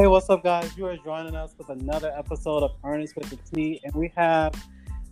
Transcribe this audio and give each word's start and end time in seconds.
Hey, 0.00 0.06
what's 0.06 0.30
up, 0.30 0.42
guys? 0.42 0.74
You 0.78 0.86
are 0.86 0.96
joining 0.96 1.36
us 1.36 1.54
with 1.58 1.68
another 1.68 2.10
episode 2.16 2.62
of 2.62 2.72
Earnest 2.84 3.16
with 3.16 3.28
the 3.28 3.36
T, 3.54 3.82
and 3.84 3.94
we 3.94 4.10
have 4.16 4.54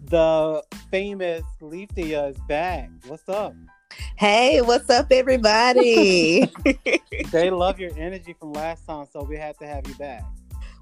the 0.07 0.65
famous 0.91 1.43
Leafia 1.61 2.31
is 2.31 2.39
back. 2.49 2.89
What's 3.07 3.29
up? 3.29 3.53
Hey, 4.17 4.63
what's 4.63 4.89
up, 4.89 5.09
everybody? 5.11 6.51
they 7.33 7.51
love 7.51 7.79
your 7.79 7.91
energy 7.99 8.35
from 8.41 8.55
last 8.55 8.87
time, 8.87 9.05
so 9.13 9.23
we 9.25 9.37
had 9.37 9.59
to 9.59 9.67
have 9.67 9.87
you 9.87 9.95
back. 9.97 10.25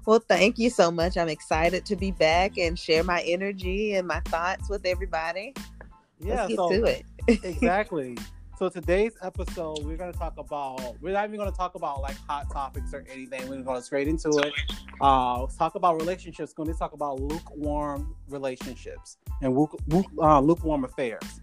Well, 0.05 0.23
thank 0.25 0.57
you 0.57 0.69
so 0.69 0.89
much. 0.89 1.17
I'm 1.17 1.27
excited 1.27 1.85
to 1.87 1.97
be 1.97 2.11
back 2.11 2.57
and 2.57 2.79
share 2.79 3.03
my 3.03 3.21
energy 3.23 3.95
and 3.95 4.07
my 4.07 4.21
thoughts 4.21 4.69
with 4.69 4.85
everybody. 4.85 5.53
Yeah, 6.21 6.45
Let's 6.45 6.47
get 6.47 6.55
so 6.55 6.69
to 6.69 6.83
it. 6.85 7.05
exactly. 7.43 8.17
So 8.57 8.69
today's 8.69 9.13
episode, 9.21 9.83
we're 9.83 9.97
gonna 9.97 10.11
talk 10.11 10.39
about. 10.39 10.99
We're 10.99 11.13
not 11.13 11.25
even 11.25 11.37
gonna 11.37 11.51
talk 11.51 11.75
about 11.75 12.01
like 12.01 12.17
hot 12.27 12.51
topics 12.51 12.91
or 12.91 13.05
anything. 13.07 13.47
We're 13.47 13.61
going 13.61 13.77
to 13.77 13.83
straight 13.83 14.07
into 14.07 14.29
it. 14.29 14.51
Uh, 14.99 15.45
talk 15.59 15.75
about 15.75 15.97
relationships. 15.97 16.55
We're 16.57 16.65
gonna 16.65 16.75
talk 16.75 16.93
about 16.93 17.19
lukewarm 17.19 18.15
relationships 18.27 19.17
and 19.43 19.55
uh, 20.19 20.39
lukewarm 20.39 20.85
affairs. 20.85 21.39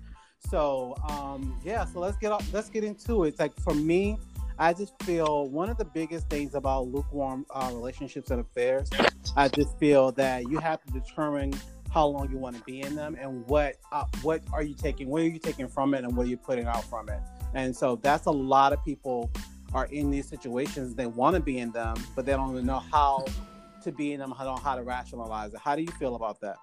So 0.51 0.97
um, 1.09 1.57
yeah, 1.65 1.85
so 1.85 2.01
let's 2.01 2.17
get 2.17 2.33
off, 2.33 2.53
let's 2.53 2.69
get 2.69 2.83
into 2.83 3.23
it. 3.23 3.29
It's 3.29 3.39
like 3.39 3.55
for 3.61 3.75
me, 3.75 4.19
I 4.59 4.73
just 4.73 5.01
feel 5.05 5.49
one 5.49 5.71
of 5.71 5.79
the 5.79 5.85
biggest 5.85 6.29
things 6.29 6.57
about 6.57 6.89
lukewarm 6.89 7.47
uh, 7.55 7.71
relationships 7.73 8.33
and 8.33 8.41
affairs. 8.41 8.91
I 9.37 9.47
just 9.47 9.79
feel 9.79 10.11
that 10.13 10.51
you 10.51 10.59
have 10.59 10.83
to 10.87 10.93
determine 10.93 11.53
how 11.95 12.07
long 12.07 12.29
you 12.29 12.37
want 12.37 12.57
to 12.57 12.63
be 12.65 12.83
in 12.83 12.97
them 12.97 13.17
and 13.21 13.47
what 13.47 13.77
uh, 13.93 14.05
what 14.23 14.43
are 14.53 14.65
you 14.65 14.75
taking 14.75 15.09
what 15.09 15.23
are 15.23 15.29
you 15.29 15.39
taking 15.39 15.69
from 15.69 15.95
it 15.95 16.03
and 16.03 16.17
what 16.17 16.27
are 16.27 16.29
you 16.29 16.37
putting 16.37 16.67
out 16.67 16.83
from 16.85 17.09
it 17.09 17.21
and 17.55 17.75
so 17.75 17.95
that's 18.03 18.27
a 18.27 18.31
lot 18.31 18.73
of 18.73 18.85
people 18.85 19.31
are 19.73 19.87
in 19.87 20.11
these 20.11 20.29
situations 20.29 20.97
they 20.97 21.07
want 21.07 21.37
to 21.37 21.41
be 21.41 21.59
in 21.59 21.71
them 21.71 21.95
but 22.17 22.27
they 22.27 22.33
don't 22.33 22.51
even 22.51 22.67
know 22.67 22.81
how 22.91 23.25
to 23.81 23.93
be 23.93 24.13
in 24.13 24.19
them 24.19 24.33
how 24.33 24.57
how 24.57 24.75
to 24.75 24.83
rationalize 24.83 25.55
it 25.55 25.61
how 25.61 25.77
do 25.77 25.83
you 25.83 25.93
feel 25.93 26.17
about 26.17 26.41
that 26.41 26.57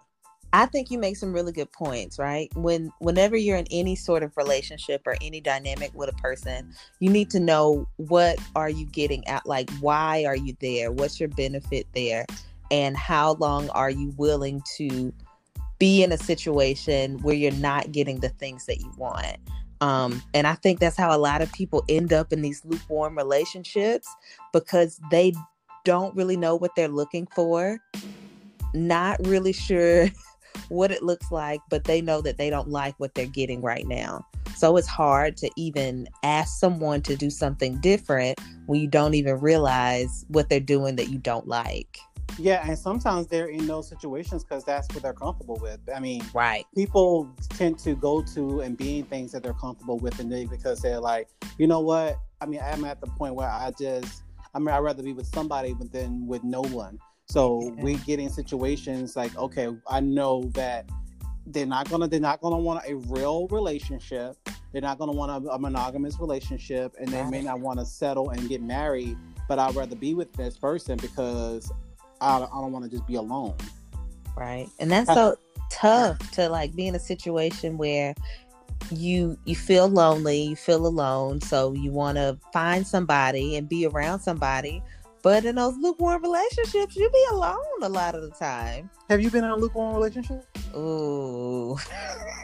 I 0.54 0.66
think 0.66 0.92
you 0.92 1.00
make 1.00 1.16
some 1.16 1.32
really 1.32 1.54
good 1.54 1.72
points, 1.72 2.20
right? 2.20 2.52
When 2.56 2.92
whenever 3.00 3.38
you're 3.38 3.56
in 3.56 3.68
any 3.72 3.96
sort 3.96 4.22
of 4.22 4.36
relationship 4.36 5.02
or 5.08 5.16
any 5.22 5.40
dynamic 5.40 5.92
with 5.94 6.10
a 6.10 6.14
person, 6.18 6.74
you 7.00 7.10
need 7.10 7.30
to 7.30 7.40
know 7.40 7.88
what 7.96 8.38
are 8.54 8.70
you 8.70 8.86
getting 8.86 9.26
at 9.30 9.46
like 9.46 9.72
why 9.80 10.26
are 10.26 10.36
you 10.36 10.54
there? 10.60 10.92
What's 10.92 11.22
your 11.22 11.30
benefit 11.30 11.88
there? 11.96 12.26
And 12.72 12.98
how 12.98 13.34
long 13.34 13.70
are 13.70 13.92
you 13.92 14.14
willing 14.18 14.64
to 14.78 15.14
be 15.78 16.04
in 16.04 16.12
a 16.12 16.18
situation 16.18 17.20
where 17.20 17.36
you're 17.36 17.52
not 17.52 17.92
getting 17.92 18.22
the 18.22 18.30
things 18.30 18.66
that 18.66 18.80
you 18.80 18.92
want? 18.98 19.38
Um, 19.82 20.22
and 20.34 20.48
I 20.48 20.54
think 20.54 20.80
that's 20.80 20.96
how 20.96 21.16
a 21.16 21.18
lot 21.18 21.42
of 21.42 21.52
people 21.52 21.84
end 21.90 22.14
up 22.14 22.32
in 22.32 22.42
these 22.42 22.64
lukewarm 22.66 23.18
relationships 23.18 24.08
because 24.54 25.00
they 25.10 25.34
don't 25.84 26.16
really 26.16 26.38
know 26.38 26.56
what 26.56 26.76
they're 26.76 26.88
looking 26.88 27.28
for, 27.36 27.80
not 28.74 29.18
really 29.26 29.54
sure 29.54 30.08
what 30.70 30.92
it 30.92 31.04
looks 31.04 31.32
like, 31.32 31.60
but 31.70 31.84
they 31.84 32.00
know 32.00 32.22
that 32.22 32.38
they 32.38 32.50
don't 32.50 32.70
like 32.70 32.94
what 33.00 33.16
they're 33.16 33.26
getting 33.26 33.62
right 33.62 33.88
now. 33.88 34.26
So 34.62 34.78
it's 34.78 34.88
hard 34.88 35.38
to 35.38 35.50
even 35.56 36.08
ask 36.22 36.60
someone 36.60 37.02
to 37.02 37.16
do 37.16 37.32
something 37.32 37.80
different 37.80 38.40
when 38.68 38.80
you 38.80 38.88
don't 38.88 39.16
even 39.16 39.40
realize 39.40 40.24
what 40.28 40.50
they're 40.50 40.60
doing 40.60 40.98
that 40.98 41.10
you 41.10 41.18
don't 41.18 41.48
like. 41.48 41.98
Yeah, 42.38 42.64
and 42.70 42.78
sometimes 42.78 43.26
they're 43.26 43.48
in 43.48 43.66
those 43.66 43.90
situations 43.90 44.44
because 44.44 44.64
that's 44.64 44.88
what 44.94 45.02
they're 45.02 45.14
comfortable 45.14 45.58
with. 45.60 45.80
I 45.92 46.00
mean, 46.00 46.22
right? 46.36 46.64
People 46.76 47.28
tend 47.50 47.80
to 47.80 47.96
go 47.96 48.22
to 48.36 48.62
and 48.62 48.78
be 48.78 49.00
in 49.00 49.06
things 49.06 49.32
that 49.32 49.42
they're 49.42 49.56
comfortable 49.56 49.98
with, 49.98 50.20
and 50.20 50.32
they 50.32 50.46
because 50.46 50.80
they're 50.80 51.00
like, 51.00 51.28
you 51.58 51.66
know 51.66 51.80
what? 51.80 52.20
I 52.40 52.46
mean, 52.46 52.62
I'm 52.64 52.86
at 52.86 53.02
the 53.02 53.08
point 53.08 53.34
where 53.34 53.50
I 53.50 53.72
just, 53.80 54.22
I 54.54 54.60
mean, 54.60 54.70
I'd 54.70 54.78
rather 54.78 55.02
be 55.02 55.14
with 55.14 55.26
somebody 55.26 55.76
than 55.92 56.28
with 56.28 56.44
no 56.44 56.62
one. 56.62 57.00
So 57.26 57.64
yeah. 57.64 57.84
we 57.84 57.96
get 57.96 58.20
in 58.20 58.30
situations 58.30 59.16
like, 59.16 59.36
okay, 59.36 59.70
I 59.90 60.02
know 60.02 60.52
that 60.54 60.86
they're 61.54 61.66
not 61.66 61.90
gonna, 61.90 62.08
they're 62.08 62.20
not 62.20 62.42
gonna 62.42 62.58
want 62.58 62.84
a 62.88 62.96
real 62.96 63.48
relationship. 63.48 64.38
They're 64.72 64.82
not 64.82 64.98
gonna 64.98 65.12
want 65.12 65.46
a, 65.46 65.50
a 65.52 65.60
monogamous 65.60 66.20
relationship, 66.20 66.96
and 67.00 67.10
they 67.10 67.24
may 67.26 67.42
not 67.42 67.60
want 67.60 67.80
to 67.80 67.86
settle 67.86 68.30
and 68.30 68.48
get 68.48 68.62
married. 68.62 69.18
But 69.48 69.60
I'd 69.60 69.76
rather 69.76 69.96
be 69.96 70.14
with 70.14 70.32
this 70.34 70.58
person 70.58 70.98
because 70.98 71.72
I, 72.22 72.38
I 72.38 72.40
don't 72.40 72.72
want 72.72 72.86
to 72.86 72.92
just 72.92 73.06
be 73.06 73.16
alone. 73.16 73.56
Right. 74.38 74.70
And 74.80 74.90
that's 74.90 75.14
so 75.14 75.36
tough 75.70 76.32
to 76.32 76.50
like 76.50 76.76
be 76.76 76.88
in 76.88 76.96
a 76.96 77.00
situation 77.00 77.78
where 77.78 78.14
you 78.90 79.38
you 79.46 79.56
feel 79.56 79.88
lonely, 79.88 80.42
you 80.42 80.56
feel 80.56 80.86
alone, 80.86 81.42
so 81.42 81.74
you 81.74 81.92
want 81.92 82.18
to 82.18 82.38
find 82.52 82.86
somebody 82.86 83.56
and 83.56 83.68
be 83.68 83.86
around 83.86 84.20
somebody. 84.20 84.82
But 85.24 85.46
in 85.46 85.56
those 85.56 85.78
lukewarm 85.78 86.24
relationships, 86.24 86.96
you 86.96 87.10
be 87.10 87.26
alone 87.32 87.84
a 87.84 87.90
lot 87.90 88.16
of 88.16 88.24
the 88.24 88.32
time. 88.32 88.90
Have 89.10 89.22
you 89.22 89.30
been 89.30 89.44
in 89.44 89.52
a 89.52 89.56
lukewarm 89.56 89.94
relationship? 89.94 90.46
Ooh. 90.76 91.78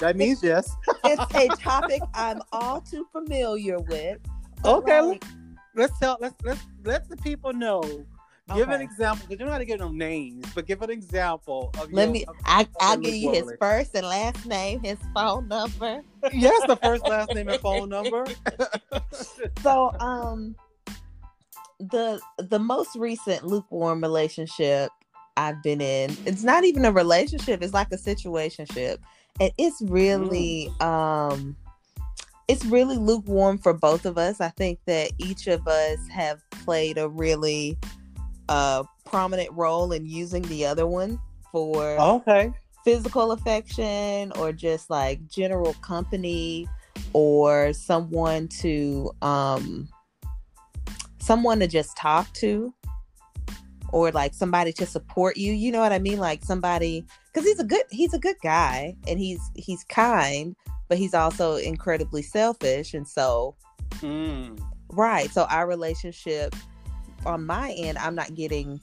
that 0.00 0.16
means 0.16 0.42
yes. 0.42 0.74
it's 1.04 1.34
a 1.34 1.48
topic 1.62 2.00
I'm 2.14 2.40
all 2.52 2.80
too 2.80 3.06
familiar 3.12 3.78
with. 3.80 4.18
Okay. 4.64 5.00
Like, 5.00 5.24
let's 5.74 5.98
tell 5.98 6.16
let's 6.20 6.36
let's 6.42 6.64
let 6.84 7.08
the 7.10 7.16
people 7.18 7.52
know. 7.52 7.82
Okay. 8.50 8.58
Give 8.58 8.68
an 8.68 8.82
example 8.82 9.26
because 9.26 9.40
you're 9.40 9.48
not 9.48 9.54
have 9.54 9.62
to 9.62 9.64
give 9.64 9.78
them 9.78 9.96
names, 9.96 10.44
but 10.54 10.66
give 10.66 10.82
an 10.82 10.90
example 10.90 11.70
of. 11.80 11.90
Let 11.90 12.04
your, 12.04 12.12
me. 12.12 12.24
Of, 12.26 12.36
I 12.44 12.68
I'll 12.78 12.98
give 12.98 13.14
you 13.14 13.32
his 13.32 13.50
first 13.58 13.94
and 13.94 14.06
last 14.06 14.44
name, 14.44 14.82
his 14.82 14.98
phone 15.14 15.48
number. 15.48 16.02
yes, 16.30 16.66
the 16.66 16.76
first, 16.76 17.06
last 17.08 17.34
name, 17.34 17.48
and 17.48 17.58
phone 17.60 17.88
number. 17.88 18.26
so, 19.62 19.98
um, 19.98 20.54
the 21.80 22.20
the 22.36 22.58
most 22.58 22.94
recent 22.96 23.44
lukewarm 23.44 24.02
relationship 24.02 24.90
I've 25.38 25.62
been 25.62 25.80
in, 25.80 26.14
it's 26.26 26.42
not 26.42 26.64
even 26.64 26.84
a 26.84 26.92
relationship; 26.92 27.62
it's 27.62 27.72
like 27.72 27.92
a 27.92 27.96
situationship, 27.96 28.98
and 29.40 29.50
it's 29.56 29.80
really 29.80 30.70
mm. 30.80 30.84
um 30.84 31.56
it's 32.46 32.64
really 32.66 32.96
lukewarm 32.96 33.56
for 33.56 33.72
both 33.72 34.04
of 34.04 34.18
us. 34.18 34.42
I 34.42 34.50
think 34.50 34.80
that 34.84 35.12
each 35.16 35.46
of 35.46 35.66
us 35.66 35.98
have 36.08 36.42
played 36.50 36.98
a 36.98 37.08
really 37.08 37.78
uh, 38.48 38.82
prominent 39.04 39.50
role 39.52 39.92
in 39.92 40.06
using 40.06 40.42
the 40.42 40.66
other 40.66 40.86
one 40.86 41.18
for 41.52 41.98
okay 42.00 42.52
physical 42.84 43.32
affection 43.32 44.30
or 44.32 44.52
just 44.52 44.90
like 44.90 45.26
general 45.28 45.72
company 45.74 46.68
or 47.12 47.72
someone 47.72 48.46
to 48.48 49.10
um 49.22 49.88
someone 51.18 51.58
to 51.58 51.66
just 51.66 51.96
talk 51.96 52.30
to 52.34 52.74
or 53.92 54.10
like 54.10 54.34
somebody 54.34 54.72
to 54.72 54.84
support 54.84 55.36
you 55.36 55.52
you 55.52 55.72
know 55.72 55.80
what 55.80 55.92
i 55.92 55.98
mean 55.98 56.18
like 56.18 56.44
somebody 56.44 57.04
because 57.32 57.46
he's 57.46 57.58
a 57.58 57.64
good 57.64 57.84
he's 57.90 58.12
a 58.12 58.18
good 58.18 58.36
guy 58.42 58.94
and 59.08 59.18
he's 59.18 59.40
he's 59.54 59.84
kind 59.84 60.54
but 60.88 60.98
he's 60.98 61.14
also 61.14 61.56
incredibly 61.56 62.22
selfish. 62.22 62.94
And 62.94 63.06
so, 63.06 63.56
mm. 63.96 64.58
right. 64.90 65.30
So 65.30 65.44
our 65.44 65.66
relationship 65.66 66.54
on 67.26 67.46
my 67.46 67.72
end, 67.72 67.98
I'm 67.98 68.14
not 68.14 68.34
getting. 68.34 68.80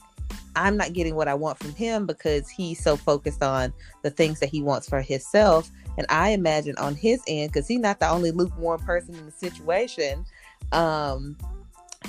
I'm 0.53 0.75
not 0.75 0.91
getting 0.91 1.15
what 1.15 1.29
I 1.29 1.33
want 1.33 1.59
from 1.59 1.73
him 1.75 2.05
because 2.05 2.49
he's 2.49 2.83
so 2.83 2.97
focused 2.97 3.41
on 3.41 3.73
the 4.01 4.09
things 4.09 4.41
that 4.41 4.49
he 4.49 4.61
wants 4.61 4.87
for 4.87 5.01
himself. 5.01 5.71
And 5.97 6.05
I 6.09 6.31
imagine 6.31 6.75
on 6.77 6.93
his 6.93 7.21
end, 7.25 7.53
because 7.53 7.69
he's 7.69 7.79
not 7.79 7.99
the 8.01 8.09
only 8.09 8.31
lukewarm 8.31 8.81
person 8.81 9.15
in 9.15 9.25
the 9.25 9.31
situation, 9.31 10.25
um, 10.73 11.37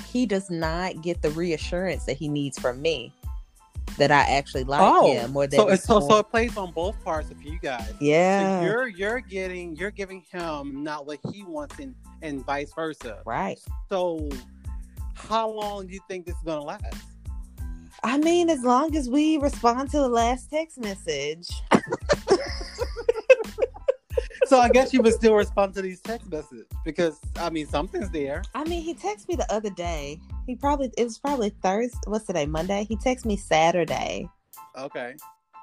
he 0.07 0.25
does 0.25 0.49
not 0.49 1.01
get 1.01 1.21
the 1.21 1.29
reassurance 1.31 2.05
that 2.05 2.17
he 2.17 2.27
needs 2.27 2.59
from 2.59 2.81
me 2.81 3.13
that 3.97 4.11
I 4.11 4.21
actually 4.21 4.63
like 4.63 4.81
oh, 4.81 5.13
him 5.13 5.35
or 5.35 5.47
that 5.47 5.55
so 5.55 5.67
it's 5.69 5.83
so, 5.83 5.99
so 5.99 6.17
it 6.17 6.29
plays 6.29 6.57
on 6.57 6.71
both 6.71 7.01
parts 7.03 7.29
of 7.29 7.41
you 7.43 7.59
guys. 7.61 7.93
Yeah. 7.99 8.59
So 8.59 8.65
you're 8.65 8.87
you're 8.87 9.19
getting 9.19 9.75
you're 9.75 9.91
giving 9.91 10.21
him 10.31 10.83
not 10.83 11.05
what 11.05 11.19
he 11.31 11.43
wants 11.43 11.77
and 11.79 11.93
and 12.21 12.45
vice 12.45 12.73
versa. 12.73 13.21
Right. 13.25 13.59
So 13.89 14.29
how 15.15 15.49
long 15.49 15.87
do 15.87 15.93
you 15.93 15.99
think 16.07 16.25
this 16.25 16.35
is 16.35 16.41
gonna 16.43 16.63
last? 16.63 16.83
I 18.03 18.17
mean, 18.17 18.49
as 18.49 18.63
long 18.63 18.95
as 18.95 19.09
we 19.09 19.37
respond 19.37 19.89
to 19.91 19.97
the 19.97 20.09
last 20.09 20.49
text 20.49 20.77
message. 20.77 21.49
so 24.45 24.59
I 24.59 24.69
guess 24.69 24.93
you 24.93 25.01
would 25.01 25.13
still 25.13 25.35
respond 25.35 25.73
to 25.75 25.81
these 25.81 26.01
text 26.01 26.29
messages 26.29 26.65
because 26.83 27.19
I 27.37 27.49
mean 27.49 27.65
something's 27.65 28.09
there. 28.09 28.43
I 28.53 28.65
mean, 28.65 28.81
he 28.81 28.93
texted 28.93 29.29
me 29.29 29.35
the 29.35 29.51
other 29.51 29.69
day. 29.69 30.19
He 30.45 30.55
probably 30.55 30.91
it 30.97 31.03
was 31.03 31.17
probably 31.17 31.49
Thursday. 31.49 31.97
What's 32.07 32.25
today? 32.25 32.45
Monday. 32.45 32.83
He 32.83 32.97
texted 32.97 33.25
me 33.25 33.37
Saturday. 33.37 34.29
Okay. 34.77 35.15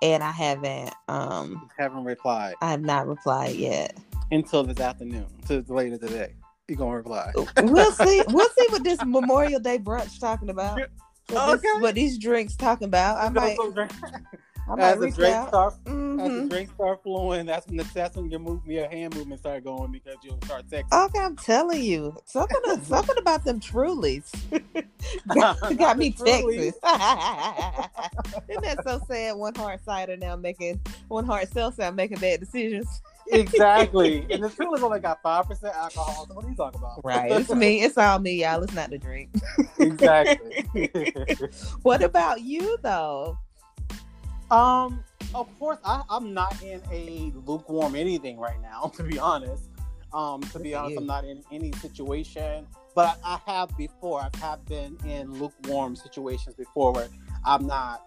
And 0.03 0.23
I 0.23 0.31
haven't 0.31 0.95
um 1.09 1.69
haven't 1.79 2.05
replied. 2.05 2.55
I 2.63 2.71
have 2.71 2.81
not 2.81 3.07
replied 3.07 3.57
yet. 3.57 3.99
Until 4.31 4.63
this 4.63 4.81
afternoon, 4.81 5.27
to 5.49 5.63
later 5.69 5.99
today. 5.99 6.35
You 6.71 6.77
gonna 6.77 6.99
reply? 6.99 7.33
we'll 7.63 7.91
see. 7.91 8.23
We'll 8.29 8.49
see 8.57 8.67
what 8.71 8.85
this 8.85 9.05
Memorial 9.05 9.59
Day 9.59 9.77
brunch 9.77 10.21
talking 10.21 10.51
about. 10.51 10.79
What, 11.29 11.49
okay. 11.55 11.63
this, 11.63 11.83
what 11.83 11.95
these 11.97 12.17
drinks 12.17 12.55
talking 12.55 12.85
about. 12.85 13.17
I 13.19 13.29
might. 13.29 13.57
I 14.69 14.75
might 14.77 14.81
as 14.85 14.99
the 15.01 15.07
reach 15.07 15.15
drink 15.17 15.35
out. 15.35 15.49
start 15.49 15.73
as 15.73 15.79
the 15.85 15.91
Mhm. 15.91 16.49
drink 16.49 16.71
start 16.73 17.03
flowing, 17.03 17.47
that's 17.47 17.67
when 17.67 17.77
the 17.79 17.85
that's 17.93 18.15
when 18.17 18.31
your 18.31 18.39
move 18.39 18.61
your 18.67 18.89
hand 18.89 19.17
movement 19.17 19.41
start 19.41 19.65
going 19.65 19.91
because 19.91 20.15
you'll 20.23 20.39
start 20.45 20.69
texting. 20.69 21.07
Okay, 21.07 21.19
I'm 21.19 21.35
telling 21.35 21.83
you, 21.83 22.17
something 22.27 22.57
something 22.85 23.19
about 23.19 23.45
them 23.45 23.59
Trulies 23.59 24.31
got, 25.35 25.61
Not 25.61 25.77
got 25.77 25.97
the 25.97 25.99
me 25.99 26.13
Trulies. 26.13 26.73
Texas. 26.85 28.41
Isn't 28.49 28.63
that 28.63 28.79
so 28.85 29.01
sad? 29.09 29.33
One 29.35 29.57
hard 29.57 29.83
cider 29.85 30.17
now 30.17 30.37
making 30.37 30.81
one 31.09 31.25
hard 31.27 31.49
seltzer 31.49 31.91
making 31.91 32.19
bad 32.19 32.39
decisions. 32.39 33.03
Exactly. 33.33 34.27
And 34.31 34.43
the 34.43 34.51
Truly's 34.51 34.83
only 34.83 35.01
got 35.01 35.23
five 35.23 35.47
percent 35.47 35.75
alcohol. 35.75 36.27
So 36.27 36.35
what 36.35 36.45
are 36.45 36.49
you 36.49 36.55
talking 36.55 36.81
about? 36.81 37.05
Right, 37.05 37.31
it's 37.33 37.51
me. 37.51 37.83
It's 37.83 37.99
all 37.99 38.19
me, 38.19 38.43
y'all. 38.43 38.63
It's 38.63 38.75
not 38.75 38.91
the 38.91 38.99
drink. 38.99 39.31
exactly. 39.79 40.67
What 41.83 42.03
about 42.03 42.43
you 42.43 42.77
though? 42.83 43.39
um, 44.51 45.05
of 45.35 45.49
course, 45.59 45.79
I, 45.85 46.03
I'm 46.11 46.35
not 46.35 46.61
in 46.63 46.83
a 46.91 47.33
lukewarm 47.47 47.95
anything 47.95 48.39
right 48.39 48.61
now. 48.61 48.93
To 49.01 49.03
be 49.03 49.19
honest, 49.19 49.65
um, 50.13 50.41
to 50.43 50.59
be 50.59 50.75
honest. 50.75 50.99
I'm 50.99 51.07
not 51.07 51.25
in 51.25 51.43
any 51.53 51.73
situation. 51.73 52.67
But 52.95 53.19
I, 53.25 53.39
I 53.47 53.53
have 53.53 53.77
before. 53.77 54.21
I 54.21 54.37
have 54.39 54.65
been 54.67 54.99
in 55.07 55.33
lukewarm 55.33 55.95
situations 55.97 56.55
before 56.57 56.93
where 56.93 57.09
I'm 57.45 57.67
not 57.67 58.03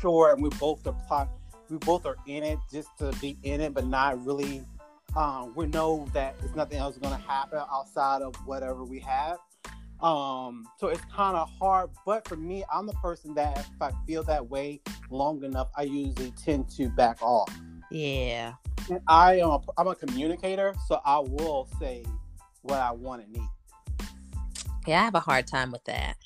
sure, 0.00 0.32
and 0.32 0.42
we 0.42 0.50
both 0.50 0.86
are 0.86 0.92
plot. 1.06 1.28
We 1.70 1.78
both 1.78 2.06
are 2.06 2.16
in 2.26 2.42
it 2.42 2.58
just 2.72 2.88
to 2.98 3.12
be 3.20 3.38
in 3.42 3.60
it, 3.60 3.74
but 3.74 3.86
not 3.86 4.24
really. 4.24 4.62
Um, 5.16 5.54
we 5.54 5.66
know 5.66 6.06
that 6.12 6.38
there's 6.40 6.54
nothing 6.54 6.78
else 6.78 6.98
going 6.98 7.14
to 7.14 7.28
happen 7.28 7.60
outside 7.72 8.20
of 8.20 8.34
whatever 8.46 8.84
we 8.84 9.00
have. 9.00 9.38
Um, 10.00 10.68
so 10.78 10.88
it's 10.88 11.00
kind 11.14 11.36
of 11.36 11.48
hard. 11.58 11.90
But 12.04 12.28
for 12.28 12.36
me, 12.36 12.64
I'm 12.72 12.86
the 12.86 12.92
person 12.94 13.34
that 13.34 13.58
if 13.58 13.80
I 13.80 13.92
feel 14.06 14.22
that 14.24 14.46
way 14.48 14.80
long 15.10 15.42
enough, 15.42 15.68
I 15.76 15.82
usually 15.82 16.32
tend 16.32 16.68
to 16.70 16.88
back 16.90 17.22
off. 17.22 17.52
Yeah. 17.90 18.54
And 18.90 19.00
I 19.08 19.40
am 19.40 19.50
a, 19.50 19.60
I'm 19.78 19.88
a 19.88 19.94
communicator, 19.94 20.74
so 20.86 21.00
I 21.04 21.18
will 21.18 21.68
say 21.80 22.04
what 22.62 22.78
I 22.78 22.92
want 22.92 23.22
and 23.22 23.32
need. 23.32 23.48
Yeah, 24.86 25.00
I 25.00 25.04
have 25.04 25.14
a 25.14 25.20
hard 25.20 25.46
time 25.46 25.72
with 25.72 25.84
that. 25.84 26.16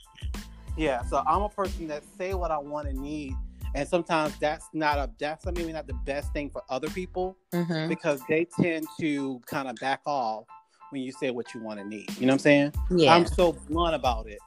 Yeah, 0.76 1.02
so 1.04 1.22
I'm 1.26 1.42
a 1.42 1.48
person 1.48 1.88
that 1.88 2.02
say 2.18 2.34
what 2.34 2.50
I 2.50 2.58
want 2.58 2.88
and 2.88 2.98
need, 2.98 3.34
and 3.74 3.88
sometimes 3.88 4.36
that's 4.38 4.68
not 4.72 4.98
a 4.98 5.10
that's 5.18 5.44
maybe 5.46 5.72
not 5.72 5.86
the 5.86 5.94
best 6.04 6.32
thing 6.32 6.50
for 6.50 6.62
other 6.68 6.88
people 6.90 7.36
Mm-hmm. 7.52 7.88
because 7.88 8.20
they 8.28 8.46
tend 8.60 8.86
to 9.00 9.40
kind 9.46 9.68
of 9.68 9.74
back 9.76 10.00
off 10.06 10.44
when 10.90 11.02
you 11.02 11.10
say 11.12 11.30
what 11.30 11.52
you 11.54 11.60
want 11.62 11.78
to 11.80 11.84
need. 11.86 12.08
You 12.18 12.26
know 12.26 12.32
what 12.32 12.34
I'm 12.34 12.38
saying? 12.40 12.74
Yeah. 12.90 13.14
I'm 13.14 13.26
so 13.26 13.52
blunt 13.52 13.94
about 13.94 14.28
it, 14.28 14.38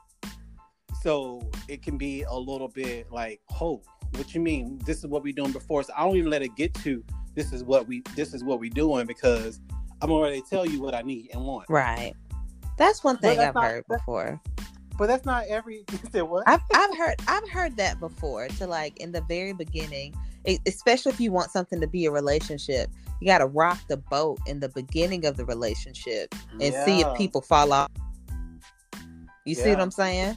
so 1.02 1.40
it 1.68 1.82
can 1.82 1.98
be 1.98 2.22
a 2.22 2.34
little 2.34 2.68
bit 2.68 3.10
like, 3.12 3.40
"Oh, 3.60 3.82
what 4.16 4.34
you 4.34 4.40
mean? 4.40 4.78
This 4.86 4.98
is 4.98 5.06
what 5.06 5.22
we 5.22 5.32
doing 5.32 5.52
before." 5.52 5.82
So 5.82 5.92
I 5.96 6.04
don't 6.04 6.16
even 6.16 6.30
let 6.30 6.42
it 6.42 6.54
get 6.56 6.72
to 6.74 7.04
this 7.34 7.52
is 7.52 7.62
what 7.64 7.86
we 7.86 8.02
this 8.14 8.32
is 8.34 8.42
what 8.44 8.60
we 8.60 8.70
doing 8.70 9.06
because 9.06 9.60
I'm 10.00 10.10
already 10.10 10.42
tell 10.48 10.64
you 10.66 10.80
what 10.80 10.94
I 10.94 11.02
need 11.02 11.30
and 11.32 11.42
want. 11.44 11.66
right. 11.68 12.14
That's 12.76 13.04
one 13.04 13.18
thing 13.18 13.36
that's 13.36 13.48
I've 13.48 13.54
not- 13.54 13.64
heard 13.64 13.84
before. 13.88 14.40
But 14.96 15.08
that's 15.08 15.24
not 15.24 15.44
every. 15.48 15.84
You 15.92 15.98
said 16.10 16.22
what? 16.22 16.44
I've 16.46 16.60
I've 16.74 16.96
heard 16.96 17.14
I've 17.26 17.48
heard 17.48 17.76
that 17.76 18.00
before. 18.00 18.48
To 18.48 18.66
like 18.66 18.98
in 18.98 19.12
the 19.12 19.22
very 19.22 19.52
beginning, 19.52 20.14
especially 20.66 21.12
if 21.12 21.20
you 21.20 21.32
want 21.32 21.50
something 21.50 21.80
to 21.80 21.86
be 21.86 22.06
a 22.06 22.10
relationship, 22.10 22.90
you 23.20 23.26
got 23.26 23.38
to 23.38 23.46
rock 23.46 23.78
the 23.88 23.96
boat 23.96 24.38
in 24.46 24.60
the 24.60 24.68
beginning 24.68 25.24
of 25.26 25.36
the 25.36 25.44
relationship 25.44 26.34
and 26.60 26.74
see 26.74 27.00
if 27.00 27.16
people 27.16 27.40
fall 27.40 27.72
off. 27.72 27.90
You 29.44 29.54
see 29.54 29.70
what 29.70 29.80
I'm 29.80 29.90
saying? 29.90 30.36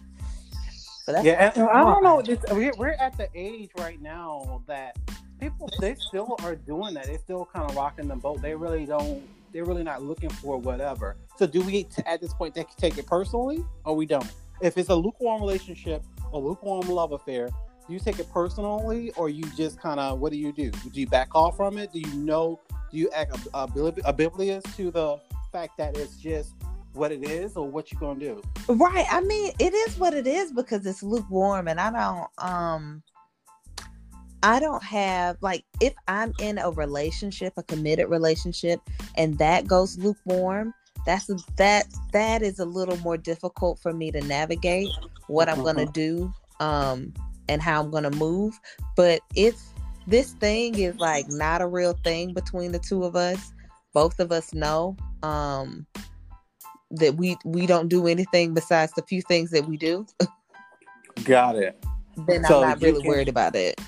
But 1.05 1.13
that's 1.13 1.25
Yeah, 1.25 1.51
and, 1.55 1.57
and 1.57 1.69
I 1.69 1.83
don't 1.83 2.03
know. 2.03 2.21
This, 2.21 2.39
we're, 2.51 2.73
we're 2.77 2.89
at 2.99 3.17
the 3.17 3.29
age 3.33 3.69
right 3.77 4.01
now 4.01 4.61
that 4.67 4.97
people 5.39 5.69
they 5.79 5.95
still 5.95 6.35
are 6.43 6.55
doing 6.55 6.93
that. 6.95 7.05
They're 7.05 7.19
still 7.19 7.47
kind 7.53 7.69
of 7.69 7.75
rocking 7.75 8.07
the 8.07 8.15
boat. 8.15 8.41
They 8.41 8.55
really 8.55 8.85
don't. 8.85 9.23
They're 9.53 9.63
really 9.63 9.83
not 9.83 10.03
looking 10.03 10.29
for 10.29 10.57
whatever. 10.57 11.15
So 11.37 11.47
do 11.47 11.61
we 11.61 11.87
at 12.05 12.19
this 12.19 12.33
point 12.33 12.55
take 12.55 12.97
it 12.97 13.05
personally, 13.07 13.63
or 13.85 13.95
we 13.95 14.05
don't? 14.05 14.29
If 14.61 14.77
it's 14.77 14.89
a 14.89 14.95
lukewarm 14.95 15.41
relationship, 15.41 16.03
a 16.33 16.37
lukewarm 16.37 16.87
love 16.89 17.11
affair, 17.11 17.49
do 17.87 17.93
you 17.93 17.99
take 17.99 18.19
it 18.19 18.29
personally, 18.31 19.11
or 19.11 19.29
you 19.29 19.43
just 19.55 19.79
kind 19.79 19.99
of 19.99 20.19
what 20.19 20.31
do 20.31 20.37
you 20.37 20.51
do? 20.51 20.71
Do 20.71 20.99
you 20.99 21.07
back 21.07 21.33
off 21.33 21.55
from 21.55 21.77
it? 21.77 21.93
Do 21.93 21.99
you 21.99 22.13
know? 22.15 22.59
Do 22.91 22.97
you 22.97 23.09
act 23.11 23.37
oblivious 23.53 24.63
to 24.75 24.91
the 24.91 25.19
fact 25.51 25.77
that 25.77 25.97
it's 25.97 26.17
just 26.17 26.53
what 26.93 27.11
it 27.11 27.23
is, 27.23 27.55
or 27.55 27.69
what 27.69 27.91
you're 27.91 27.99
gonna 27.99 28.19
do? 28.19 28.41
Right. 28.67 29.05
I 29.09 29.21
mean, 29.21 29.53
it 29.59 29.73
is 29.73 29.97
what 29.97 30.13
it 30.13 30.27
is 30.27 30.51
because 30.51 30.85
it's 30.85 31.03
lukewarm 31.03 31.67
and 31.67 31.79
I 31.79 31.91
don't 31.91 32.45
um 32.45 33.03
I 34.43 34.59
don't 34.59 34.83
have 34.83 35.37
like 35.41 35.63
if 35.79 35.93
I'm 36.07 36.33
in 36.39 36.57
a 36.57 36.71
relationship, 36.71 37.53
a 37.57 37.63
committed 37.63 38.09
relationship 38.09 38.81
and 39.15 39.37
that 39.37 39.67
goes 39.67 39.97
lukewarm, 39.97 40.73
that's 41.07 41.27
that 41.55 41.87
that 42.11 42.41
is 42.43 42.59
a 42.59 42.65
little 42.65 42.97
more 42.97 43.15
difficult 43.17 43.79
for 43.79 43.93
me 43.93 44.11
to 44.11 44.19
navigate 44.21 44.89
what 45.27 45.47
I'm 45.47 45.63
going 45.63 45.77
to 45.77 45.85
do 45.85 46.31
um 46.59 47.13
and 47.49 47.61
how 47.61 47.81
I'm 47.81 47.89
going 47.89 48.03
to 48.03 48.11
move, 48.11 48.59
but 48.97 49.21
if 49.33 49.55
this 50.05 50.33
thing 50.33 50.77
is 50.77 50.99
like 50.99 51.25
not 51.29 51.61
a 51.61 51.67
real 51.67 51.93
thing 52.03 52.33
between 52.33 52.73
the 52.73 52.79
two 52.79 53.05
of 53.05 53.15
us, 53.15 53.53
both 53.93 54.19
of 54.19 54.33
us 54.33 54.53
know 54.53 54.97
um 55.23 55.87
that 56.91 57.15
we 57.15 57.37
we 57.45 57.65
don't 57.65 57.87
do 57.87 58.05
anything 58.07 58.53
besides 58.53 58.91
the 58.93 59.01
few 59.03 59.21
things 59.21 59.49
that 59.51 59.65
we 59.65 59.77
do, 59.77 60.05
Got 61.23 61.55
it. 61.55 61.81
then 62.27 62.43
So 62.43 62.61
I'm 62.61 62.69
not 62.69 62.81
really 62.81 63.01
can- 63.01 63.09
worried 63.09 63.29
about 63.29 63.55
it. 63.55 63.79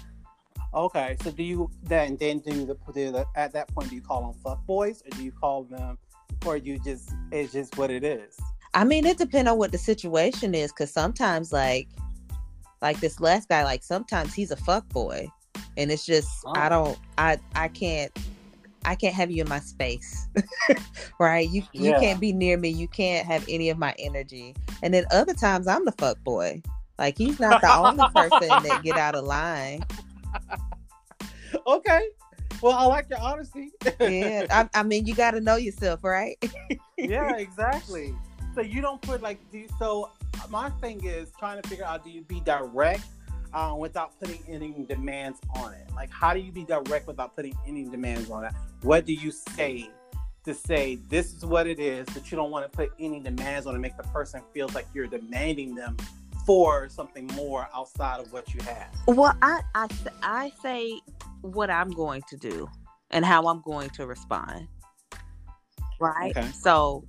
Okay, 0.74 1.18
so 1.24 1.32
do 1.32 1.44
you 1.44 1.70
then 1.84 2.16
then 2.18 2.40
do 2.40 2.66
the, 2.66 2.78
the 2.94 3.26
at 3.36 3.52
that 3.54 3.68
point 3.74 3.90
do 3.90 3.96
you 3.96 4.02
call 4.02 4.22
them 4.22 4.40
fuck 4.42 4.66
boys 4.66 5.02
or 5.06 5.18
do 5.18 5.24
you 5.24 5.32
call 5.32 5.64
them 5.64 5.98
or 6.46 6.58
you 6.58 6.80
just 6.80 7.12
it's 7.32 7.54
just 7.54 7.78
what 7.78 7.92
it 7.92 8.04
is? 8.04 8.38
I 8.74 8.84
mean, 8.84 9.06
it 9.06 9.18
depends 9.18 9.50
on 9.50 9.58
what 9.58 9.72
the 9.72 9.78
situation 9.78 10.54
is, 10.54 10.72
because 10.72 10.92
sometimes, 10.92 11.52
like, 11.52 11.88
like 12.82 13.00
this 13.00 13.20
last 13.20 13.50
guy, 13.50 13.64
like 13.64 13.84
sometimes 13.84 14.34
he's 14.34 14.52
a 14.52 14.56
fuck 14.56 14.88
boy, 14.90 15.28
and 15.78 15.92
it's 15.92 16.06
just 16.06 16.30
I 16.56 16.68
Oh. 16.68 16.70
don't, 16.70 17.00
I, 17.18 17.40
I 17.56 17.68
can't, 17.68 18.12
I 18.86 18.96
can't 18.96 19.16
have 19.16 19.32
you 19.32 19.42
in 19.42 19.50
my 19.50 19.60
space, 19.60 20.28
right? 21.20 21.50
You, 21.50 21.64
you 21.74 21.92
Yeah. 21.92 22.00
can't 22.00 22.20
be 22.20 22.32
near 22.32 22.58
me. 22.58 22.70
You 22.70 22.88
can't 22.88 23.26
have 23.26 23.44
any 23.50 23.70
of 23.70 23.78
my 23.78 23.96
energy. 23.98 24.56
And 24.84 24.94
then 24.94 25.06
other 25.12 25.34
times, 25.34 25.68
I'm 25.68 25.84
the 25.84 25.92
fuck 25.94 26.24
boy. 26.24 26.62
Like 27.00 27.18
he's 27.18 27.40
not 27.40 27.62
the 27.62 27.76
only 27.76 28.06
person 28.14 28.62
that 28.64 28.84
get 28.84 28.98
out 28.98 29.16
of 29.16 29.24
line. 29.24 29.82
Okay, 31.66 32.02
well 32.62 32.74
I 32.74 32.86
like 32.86 33.10
your 33.10 33.20
honesty. 33.20 33.72
Yeah, 34.00 34.46
I, 34.50 34.70
I 34.74 34.84
mean, 34.84 35.06
you 35.06 35.16
got 35.16 35.32
to 35.32 35.42
know 35.42 35.56
yourself, 35.56 36.04
right? 36.04 36.38
yeah, 36.98 37.36
exactly. 37.38 38.16
So 38.56 38.62
you 38.62 38.82
don't 38.82 39.02
put 39.02 39.22
like 39.22 39.40
do 39.52 39.60
you, 39.60 39.68
so. 39.78 40.12
My 40.50 40.70
thing 40.82 41.04
is 41.04 41.32
trying 41.38 41.62
to 41.62 41.68
figure 41.68 41.84
out 41.84 42.04
do 42.04 42.10
you 42.10 42.22
be 42.22 42.40
direct 42.40 43.04
uh, 43.54 43.76
without 43.78 44.18
putting 44.20 44.42
any 44.48 44.74
demands 44.88 45.40
on 45.56 45.74
it? 45.74 45.88
Like 45.94 46.10
how 46.12 46.34
do 46.34 46.40
you 46.40 46.52
be 46.52 46.64
direct 46.64 47.08
without 47.08 47.36
putting 47.36 47.54
any 47.68 47.84
demands 47.84 48.32
on 48.32 48.46
it? 48.46 48.54
What 48.82 49.06
do 49.06 49.14
you 49.14 49.32
say 49.32 49.90
to 50.46 50.54
say 50.54 50.98
this 51.10 51.34
is 51.34 51.46
what 51.46 51.68
it 51.68 51.80
is, 51.80 52.08
but 52.14 52.32
you 52.32 52.38
don't 52.38 52.52
want 52.52 52.72
to 52.72 52.76
put 52.76 52.92
any 53.00 53.20
demands 53.20 53.68
on 53.68 53.76
it, 53.76 53.80
make 53.80 53.98
the 53.98 54.04
person 54.04 54.42
feel 54.54 54.70
like 54.74 54.88
you're 54.94 55.08
demanding 55.08 55.76
them 55.76 55.98
for 56.46 56.90
something 56.90 57.28
more 57.36 57.68
outside 57.76 58.20
of 58.20 58.32
what 58.34 58.54
you 58.54 58.62
have. 58.64 58.90
Well, 59.08 59.36
I 59.42 59.62
I 60.24 60.52
say 60.64 61.00
what 61.42 61.70
I'm 61.70 61.90
going 61.90 62.24
to 62.30 62.38
do 62.38 62.68
and 63.12 63.26
how 63.26 63.44
I'm 63.48 63.62
going 63.62 63.90
to 63.92 64.06
respond. 64.06 64.68
Right. 66.00 66.36
Okay. 66.36 66.48
So, 66.52 67.04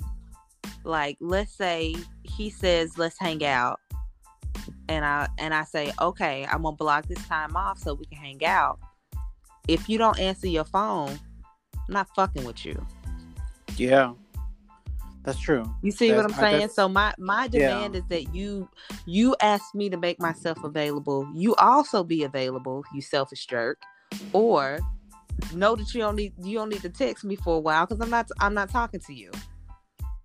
like, 0.84 1.16
let's 1.20 1.52
say 1.52 1.94
he 2.24 2.50
says, 2.50 2.98
"Let's 2.98 3.18
hang 3.18 3.44
out," 3.44 3.78
and 4.88 5.04
I 5.04 5.28
and 5.38 5.54
I 5.54 5.64
say, 5.64 5.92
"Okay, 6.00 6.46
I'm 6.50 6.62
gonna 6.62 6.76
block 6.76 7.06
this 7.06 7.24
time 7.28 7.56
off 7.56 7.78
so 7.78 7.94
we 7.94 8.06
can 8.06 8.18
hang 8.18 8.44
out." 8.44 8.78
If 9.68 9.88
you 9.88 9.98
don't 9.98 10.18
answer 10.18 10.48
your 10.48 10.64
phone, 10.64 11.18
I'm 11.74 11.94
not 11.94 12.08
fucking 12.16 12.44
with 12.44 12.64
you. 12.64 12.84
Yeah, 13.76 14.14
that's 15.22 15.38
true. 15.38 15.72
You 15.82 15.92
see 15.92 16.12
what 16.12 16.24
I'm 16.24 16.32
saying? 16.32 16.70
So 16.70 16.88
my 16.88 17.14
my 17.18 17.46
demand 17.46 17.94
is 17.94 18.04
that 18.08 18.34
you 18.34 18.68
you 19.06 19.36
ask 19.40 19.74
me 19.74 19.90
to 19.90 19.96
make 19.96 20.18
myself 20.18 20.64
available. 20.64 21.30
You 21.34 21.54
also 21.56 22.02
be 22.02 22.24
available, 22.24 22.84
you 22.94 23.02
selfish 23.02 23.46
jerk, 23.46 23.78
or 24.32 24.78
know 25.54 25.74
that 25.76 25.94
you 25.94 26.00
don't 26.00 26.16
need 26.16 26.32
you 26.42 26.58
don't 26.58 26.68
need 26.68 26.82
to 26.82 26.90
text 26.90 27.24
me 27.24 27.36
for 27.36 27.56
a 27.56 27.60
while 27.60 27.86
because 27.86 28.00
I'm 28.00 28.10
not 28.10 28.28
I'm 28.40 28.54
not 28.54 28.70
talking 28.70 29.00
to 29.00 29.14
you. 29.14 29.30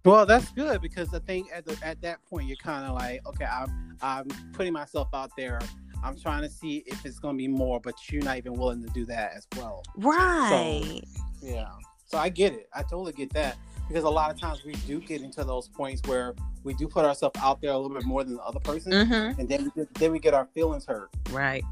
Well, 0.03 0.25
that's 0.27 0.51
good 0.51 0.81
because 0.81 1.11
I 1.15 1.19
think 1.19 1.47
at 1.51 1.65
the, 1.65 1.77
at 1.83 1.99
that 2.01 2.23
point 2.25 2.47
you're 2.47 2.57
kind 2.57 2.85
of 2.85 2.93
like, 2.93 3.25
okay, 3.27 3.45
I'm 3.45 3.97
I'm 4.01 4.27
putting 4.53 4.73
myself 4.73 5.07
out 5.13 5.31
there. 5.35 5.59
I'm 6.03 6.19
trying 6.19 6.43
to 6.43 6.49
see 6.49 6.83
if 6.85 7.03
it's 7.03 7.17
going 7.17 7.35
to 7.35 7.37
be 7.37 7.47
more, 7.47 7.79
but 7.79 7.95
you're 8.11 8.21
not 8.21 8.37
even 8.37 8.53
willing 8.53 8.83
to 8.83 8.89
do 8.89 9.05
that 9.05 9.33
as 9.35 9.47
well. 9.57 9.81
Right. 9.97 11.01
Yeah. 11.41 11.71
So 12.05 12.19
I 12.19 12.29
get 12.29 12.53
it. 12.53 12.69
I 12.75 12.83
totally 12.83 13.13
get 13.13 13.33
that 13.33 13.57
because 13.87 14.03
a 14.03 14.09
lot 14.09 14.29
of 14.29 14.39
times 14.39 14.63
we 14.63 14.73
do 14.87 14.99
get 14.99 15.21
into 15.21 15.43
those 15.43 15.67
points 15.67 16.01
where 16.07 16.35
we 16.63 16.75
do 16.75 16.87
put 16.87 17.05
ourselves 17.05 17.39
out 17.41 17.59
there 17.61 17.71
a 17.71 17.77
little 17.77 17.95
bit 17.95 18.05
more 18.05 18.23
than 18.23 18.35
the 18.35 18.43
other 18.43 18.59
person, 18.59 18.91
mm-hmm. 18.91 19.39
and 19.39 19.49
then 19.49 19.71
we 19.75 19.83
then 19.93 20.11
we 20.11 20.19
get 20.19 20.33
our 20.33 20.45
feelings 20.53 20.85
hurt. 20.85 21.09
Right. 21.31 21.63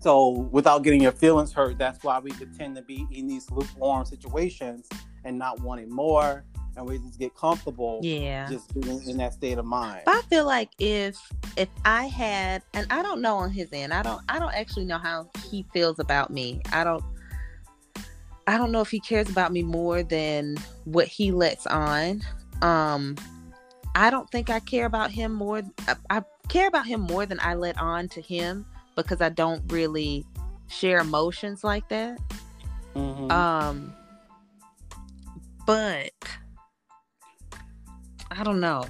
So 0.00 0.48
without 0.52 0.84
getting 0.84 1.02
your 1.02 1.12
feelings 1.12 1.52
hurt, 1.52 1.78
that's 1.78 2.02
why 2.04 2.18
we 2.20 2.30
could 2.30 2.56
tend 2.56 2.76
to 2.76 2.82
be 2.82 3.06
in 3.10 3.26
these 3.26 3.50
lukewarm 3.50 4.04
situations 4.04 4.88
and 5.24 5.38
not 5.38 5.60
wanting 5.60 5.90
more, 5.90 6.44
and 6.76 6.86
we 6.86 6.98
just 6.98 7.18
get 7.18 7.34
comfortable. 7.34 8.00
Yeah. 8.02 8.48
Just 8.48 8.72
being 8.80 9.02
in 9.08 9.16
that 9.16 9.34
state 9.34 9.58
of 9.58 9.64
mind. 9.64 10.02
But 10.04 10.14
I 10.14 10.22
feel 10.22 10.46
like 10.46 10.70
if 10.78 11.18
if 11.56 11.68
I 11.84 12.06
had, 12.06 12.62
and 12.74 12.86
I 12.90 13.02
don't 13.02 13.20
know 13.20 13.36
on 13.36 13.50
his 13.50 13.68
end, 13.72 13.92
I 13.92 14.02
don't 14.02 14.22
I 14.28 14.38
don't 14.38 14.54
actually 14.54 14.84
know 14.84 14.98
how 14.98 15.28
he 15.50 15.66
feels 15.72 15.98
about 15.98 16.30
me. 16.30 16.62
I 16.72 16.84
don't. 16.84 17.04
I 18.46 18.56
don't 18.56 18.72
know 18.72 18.80
if 18.80 18.88
he 18.88 18.98
cares 19.00 19.28
about 19.28 19.52
me 19.52 19.62
more 19.62 20.02
than 20.02 20.56
what 20.84 21.06
he 21.06 21.32
lets 21.32 21.66
on. 21.66 22.22
Um, 22.62 23.14
I 23.94 24.08
don't 24.08 24.30
think 24.30 24.48
I 24.48 24.60
care 24.60 24.86
about 24.86 25.10
him 25.10 25.34
more. 25.34 25.62
I, 25.86 25.96
I 26.08 26.22
care 26.48 26.66
about 26.66 26.86
him 26.86 27.00
more 27.00 27.26
than 27.26 27.38
I 27.40 27.54
let 27.54 27.78
on 27.78 28.08
to 28.10 28.22
him 28.22 28.64
because 29.02 29.20
I 29.20 29.28
don't 29.28 29.62
really 29.72 30.26
share 30.66 30.98
emotions 30.98 31.64
like 31.64 31.88
that. 31.88 32.18
Mhm. 32.94 33.30
Um, 33.30 33.94
but 35.66 36.10
I 38.30 38.42
don't 38.44 38.60
know. 38.60 38.84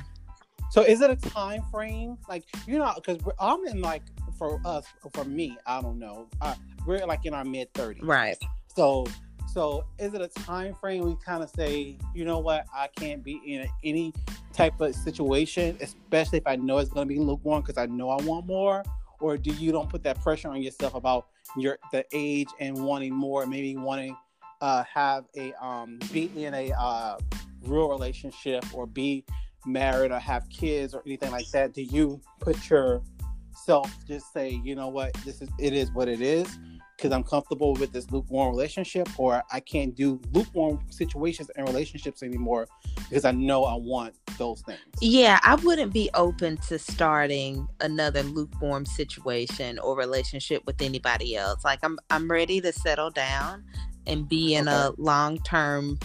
So 0.71 0.83
is 0.83 1.01
it 1.01 1.11
a 1.11 1.17
time 1.17 1.63
frame? 1.71 2.19
Like 2.29 2.45
you 2.67 2.79
know, 2.79 2.93
because 2.97 3.19
I'm 3.39 3.65
in 3.67 3.81
like 3.81 4.03
for 4.39 4.61
us, 4.65 4.87
for 5.13 5.25
me, 5.25 5.57
I 5.67 5.81
don't 5.81 5.99
know. 5.99 6.29
Uh, 6.41 6.55
we're 6.87 7.05
like 7.07 7.25
in 7.27 7.35
our 7.35 7.45
mid 7.45 7.73
thirties, 7.75 8.03
Right. 8.03 8.39
So, 8.75 9.07
so 9.53 9.85
is 9.99 10.15
it 10.15 10.21
a 10.21 10.29
time 10.29 10.75
frame 10.75 11.05
we 11.05 11.17
kind 11.17 11.43
of 11.43 11.51
say, 11.51 11.99
you 12.15 12.25
know 12.25 12.39
what, 12.39 12.67
I 12.73 12.89
can't 12.97 13.25
be 13.25 13.41
in 13.45 13.69
any 13.83 14.13
type 14.53 14.81
of 14.81 14.95
situation, 14.95 15.77
especially 15.81 16.39
if 16.39 16.47
I 16.47 16.57
know 16.57 16.79
it's 16.79 16.91
going 16.91 17.09
to 17.09 17.15
be 17.15 17.21
lukewarm 17.21 17.63
because 17.63 17.77
I 17.77 17.87
know 17.87 18.11
I 18.11 18.23
want 18.23 18.47
more, 18.47 18.85
or 19.21 19.37
do 19.37 19.51
you 19.53 19.73
don't 19.73 19.89
put 19.89 20.03
that 20.05 20.21
pressure 20.23 20.49
on 20.49 20.63
yourself 20.63 20.95
about 20.95 21.27
your 21.57 21.79
the 21.93 22.05
age 22.13 22.49
and 22.61 22.77
wanting 22.85 23.15
more, 23.15 23.47
maybe 23.47 23.77
wanting 23.77 24.17
uh 24.61 24.83
have 24.93 25.25
a 25.37 25.53
um 25.65 25.99
be 26.13 26.31
in 26.37 26.55
a 26.55 26.73
uh 26.79 27.17
real 27.63 27.89
relationship 27.89 28.65
or 28.75 28.87
be 28.87 29.25
married 29.67 30.11
or 30.11 30.19
have 30.19 30.49
kids 30.49 30.95
or 30.95 31.03
anything 31.07 31.31
like 31.31 31.49
that? 31.51 31.73
Do 31.73 31.83
you 31.83 32.21
put 32.41 32.69
yourself 32.69 33.93
just 34.07 34.33
say, 34.33 34.61
you 34.65 34.75
know 34.75 34.89
what, 34.89 35.13
this 35.25 35.41
is 35.43 35.49
it 35.59 35.73
is 35.73 35.93
what 35.93 36.09
it 36.09 36.21
is? 36.21 36.59
Because 36.99 37.13
I'm 37.13 37.23
comfortable 37.23 37.75
with 37.75 37.93
this 37.93 38.11
lukewarm 38.11 38.51
relationship, 38.51 39.09
or 39.19 39.43
I 39.53 39.61
can't 39.61 39.95
do 39.95 40.21
lukewarm 40.33 40.81
situations 40.91 41.49
and 41.57 41.67
relationships 41.69 42.25
anymore 42.25 42.67
because 43.09 43.25
I 43.25 43.31
know 43.31 43.65
I 43.65 43.75
want 43.75 44.15
those 44.37 44.63
things. 44.63 44.81
Yeah, 45.01 45.39
I 45.45 45.55
wouldn't 45.55 45.93
be 45.93 46.11
open 46.15 46.57
to 46.69 46.79
starting 46.79 47.69
another 47.81 48.25
lukewarm 48.25 48.85
situation 48.85 49.79
or 49.79 49.97
relationship 49.97 50.65
with 50.67 50.83
anybody 50.83 51.37
else. 51.37 51.65
Like 51.65 51.79
I'm 51.85 51.99
I'm 52.11 52.29
ready 52.29 52.61
to 52.61 52.73
settle 52.73 53.11
down 53.11 53.65
and 54.07 54.29
be 54.29 54.55
in 54.55 54.67
a 54.67 54.93
long-term 54.99 55.99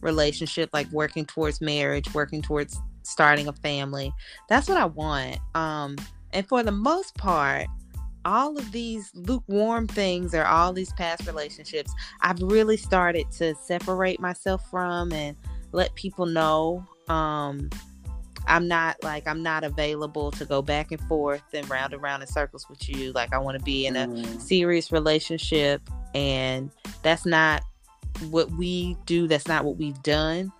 relationship 0.00 0.70
like 0.72 0.90
working 0.90 1.24
towards 1.24 1.60
marriage, 1.60 2.12
working 2.14 2.42
towards 2.42 2.80
starting 3.04 3.46
a 3.46 3.52
family. 3.52 4.12
That's 4.48 4.68
what 4.68 4.78
I 4.78 4.86
want. 4.86 5.38
Um 5.54 5.96
and 6.32 6.48
for 6.48 6.62
the 6.64 6.72
most 6.72 7.14
part, 7.14 7.66
all 8.24 8.56
of 8.56 8.72
these 8.72 9.10
lukewarm 9.14 9.86
things 9.86 10.34
or 10.34 10.44
all 10.44 10.72
these 10.72 10.92
past 10.94 11.26
relationships, 11.26 11.92
I've 12.20 12.40
really 12.40 12.76
started 12.76 13.30
to 13.32 13.54
separate 13.56 14.20
myself 14.20 14.68
from 14.70 15.12
and 15.12 15.36
let 15.72 15.94
people 15.94 16.26
know 16.26 16.86
um 17.08 17.70
I'm 18.46 18.66
not 18.66 18.96
like 19.02 19.26
I'm 19.26 19.42
not 19.42 19.64
available 19.64 20.30
to 20.32 20.44
go 20.44 20.62
back 20.62 20.90
and 20.90 21.00
forth 21.02 21.42
and 21.54 21.68
round 21.70 21.92
and 21.92 22.02
round 22.02 22.22
in 22.22 22.28
circles 22.28 22.66
with 22.68 22.88
you. 22.88 23.12
Like 23.12 23.32
I 23.32 23.38
want 23.38 23.58
to 23.58 23.64
be 23.64 23.86
in 23.86 23.96
a 23.96 24.06
Mm. 24.06 24.40
serious 24.40 24.90
relationship 24.90 25.80
and 26.14 26.70
that's 27.02 27.24
not 27.24 27.62
what 28.30 28.50
we 28.52 28.96
do, 29.06 29.26
that's 29.28 29.46
not 29.48 29.64
what 29.64 29.76
we've 29.76 30.02
done. 30.02 30.52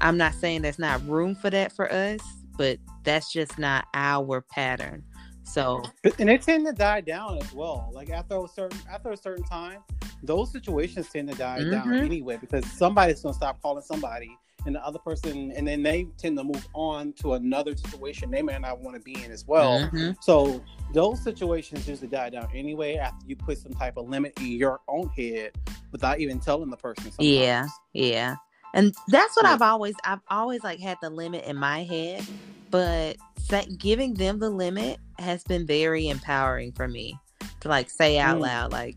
I'm 0.00 0.16
not 0.16 0.34
saying 0.34 0.62
there's 0.62 0.78
not 0.78 1.06
room 1.06 1.34
for 1.34 1.50
that 1.50 1.72
for 1.72 1.90
us, 1.90 2.20
but 2.58 2.78
that's 3.04 3.32
just 3.32 3.58
not 3.58 3.86
our 3.94 4.40
pattern. 4.42 5.02
So 5.44 5.82
and 6.18 6.28
they 6.28 6.38
tend 6.38 6.66
to 6.66 6.72
die 6.72 7.00
down 7.02 7.38
as 7.38 7.52
well. 7.52 7.90
Like 7.92 8.10
after 8.10 8.36
a 8.38 8.48
certain 8.48 8.78
after 8.90 9.10
a 9.12 9.16
certain 9.16 9.44
time, 9.44 9.80
those 10.22 10.50
situations 10.50 11.08
tend 11.10 11.28
to 11.30 11.34
die 11.36 11.64
down 11.64 11.88
Mhm. 11.88 12.06
anyway 12.06 12.36
because 12.38 12.64
somebody's 12.72 13.20
gonna 13.22 13.34
stop 13.34 13.60
calling 13.62 13.82
somebody, 13.82 14.36
and 14.66 14.74
the 14.74 14.84
other 14.84 14.98
person, 14.98 15.52
and 15.52 15.66
then 15.68 15.82
they 15.82 16.06
tend 16.16 16.38
to 16.38 16.44
move 16.44 16.66
on 16.74 17.12
to 17.14 17.34
another 17.34 17.76
situation 17.76 18.30
they 18.30 18.42
may 18.42 18.58
not 18.58 18.80
want 18.80 18.96
to 18.96 19.02
be 19.02 19.22
in 19.22 19.30
as 19.30 19.46
well. 19.46 19.80
mhm. 19.92 20.16
So 20.22 20.62
those 20.92 21.22
situations 21.22 21.86
usually 21.86 22.08
die 22.08 22.30
down 22.30 22.48
anyway 22.54 22.96
after 22.96 23.26
you 23.26 23.36
put 23.36 23.58
some 23.58 23.72
type 23.72 23.96
of 23.98 24.08
limit 24.08 24.32
in 24.40 24.46
your 24.52 24.80
own 24.88 25.08
head 25.10 25.52
without 25.92 26.20
even 26.20 26.40
telling 26.40 26.70
the 26.70 26.76
person. 26.76 27.04
Sometimes. 27.12 27.28
Yeah, 27.28 27.66
yeah. 27.92 28.36
And 28.72 28.94
that's 29.08 29.36
what 29.36 29.44
Yeah. 29.44 29.52
I've 29.54 29.62
always 29.62 29.94
I've 30.04 30.22
always 30.30 30.64
like 30.64 30.80
had 30.80 30.98
the 31.02 31.10
limit 31.10 31.44
in 31.44 31.56
my 31.56 31.84
head, 31.84 32.24
but 32.70 33.16
set, 33.44 33.78
giving 33.78 34.14
them 34.14 34.38
the 34.38 34.50
limit 34.50 34.98
has 35.18 35.44
been 35.44 35.66
very 35.66 36.08
empowering 36.08 36.72
for 36.72 36.88
me 36.88 37.18
to 37.60 37.68
like 37.68 37.90
say 37.90 38.18
out 38.18 38.38
Mm. 38.38 38.42
loud 38.42 38.72
like 38.72 38.96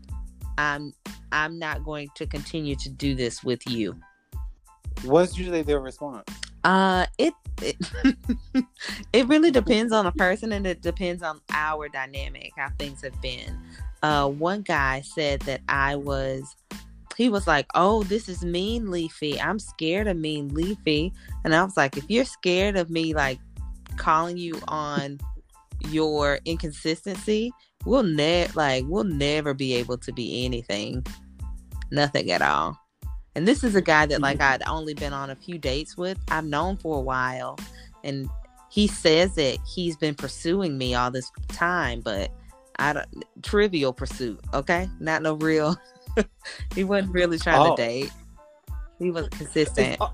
I'm 0.56 0.92
I'm 1.30 1.58
not 1.58 1.84
going 1.84 2.08
to 2.16 2.26
continue 2.26 2.74
to 2.76 2.88
do 2.88 3.14
this 3.14 3.44
with 3.44 3.60
you. 3.68 3.94
What's 5.04 5.38
usually 5.38 5.62
their 5.62 5.80
response? 5.80 6.24
Uh 6.64 7.06
it 7.18 7.34
it, 7.62 7.76
it 9.12 9.26
really 9.28 9.50
depends 9.50 9.92
on 9.92 10.04
the 10.04 10.12
person 10.12 10.52
and 10.52 10.66
it 10.66 10.80
depends 10.80 11.22
on 11.22 11.40
our 11.52 11.88
dynamic, 11.88 12.52
how 12.56 12.68
things 12.78 13.02
have 13.02 13.20
been. 13.20 13.56
Uh 14.02 14.28
one 14.28 14.62
guy 14.62 15.02
said 15.02 15.40
that 15.42 15.60
I 15.68 15.96
was 15.96 16.56
he 17.16 17.28
was 17.28 17.46
like, 17.48 17.66
Oh, 17.74 18.04
this 18.04 18.28
is 18.28 18.44
mean 18.44 18.86
Leafi. 18.86 19.44
I'm 19.44 19.58
scared 19.58 20.06
of 20.06 20.16
mean 20.16 20.50
Leafi. 20.50 21.12
And 21.44 21.54
I 21.54 21.62
was 21.64 21.76
like, 21.76 21.96
if 21.96 22.04
you're 22.08 22.24
scared 22.24 22.76
of 22.76 22.90
me 22.90 23.12
like 23.12 23.38
calling 23.98 24.36
you 24.38 24.60
on 24.68 25.18
your 25.90 26.38
inconsistency, 26.44 27.52
we'll 27.84 28.02
never 28.02 28.52
like 28.54 28.84
we'll 28.86 29.04
never 29.04 29.54
be 29.54 29.74
able 29.74 29.98
to 29.98 30.12
be 30.12 30.44
anything. 30.44 31.04
Nothing 31.90 32.30
at 32.30 32.42
all. 32.42 32.78
And 33.34 33.46
this 33.46 33.62
is 33.62 33.74
a 33.74 33.80
guy 33.82 34.06
that 34.06 34.20
like 34.20 34.40
I'd 34.40 34.62
only 34.66 34.94
been 34.94 35.12
on 35.12 35.30
a 35.30 35.36
few 35.36 35.58
dates 35.58 35.96
with. 35.96 36.18
I've 36.30 36.44
known 36.44 36.76
for 36.76 36.96
a 36.98 37.00
while. 37.00 37.58
And 38.04 38.28
he 38.70 38.86
says 38.86 39.34
that 39.36 39.58
he's 39.66 39.96
been 39.96 40.14
pursuing 40.14 40.76
me 40.76 40.94
all 40.94 41.10
this 41.10 41.30
time, 41.48 42.00
but 42.00 42.30
I 42.78 42.92
don't 42.92 43.06
trivial 43.42 43.92
pursuit, 43.92 44.40
okay? 44.54 44.88
Not 45.00 45.22
no 45.22 45.34
real 45.34 45.76
he 46.74 46.84
wasn't 46.84 47.12
really 47.12 47.38
trying 47.38 47.60
Oh. 47.60 47.76
to 47.76 47.82
date. 47.82 48.10
He 48.98 49.10
was 49.10 49.28
consistent. 49.28 50.00
Uh, 50.00 50.08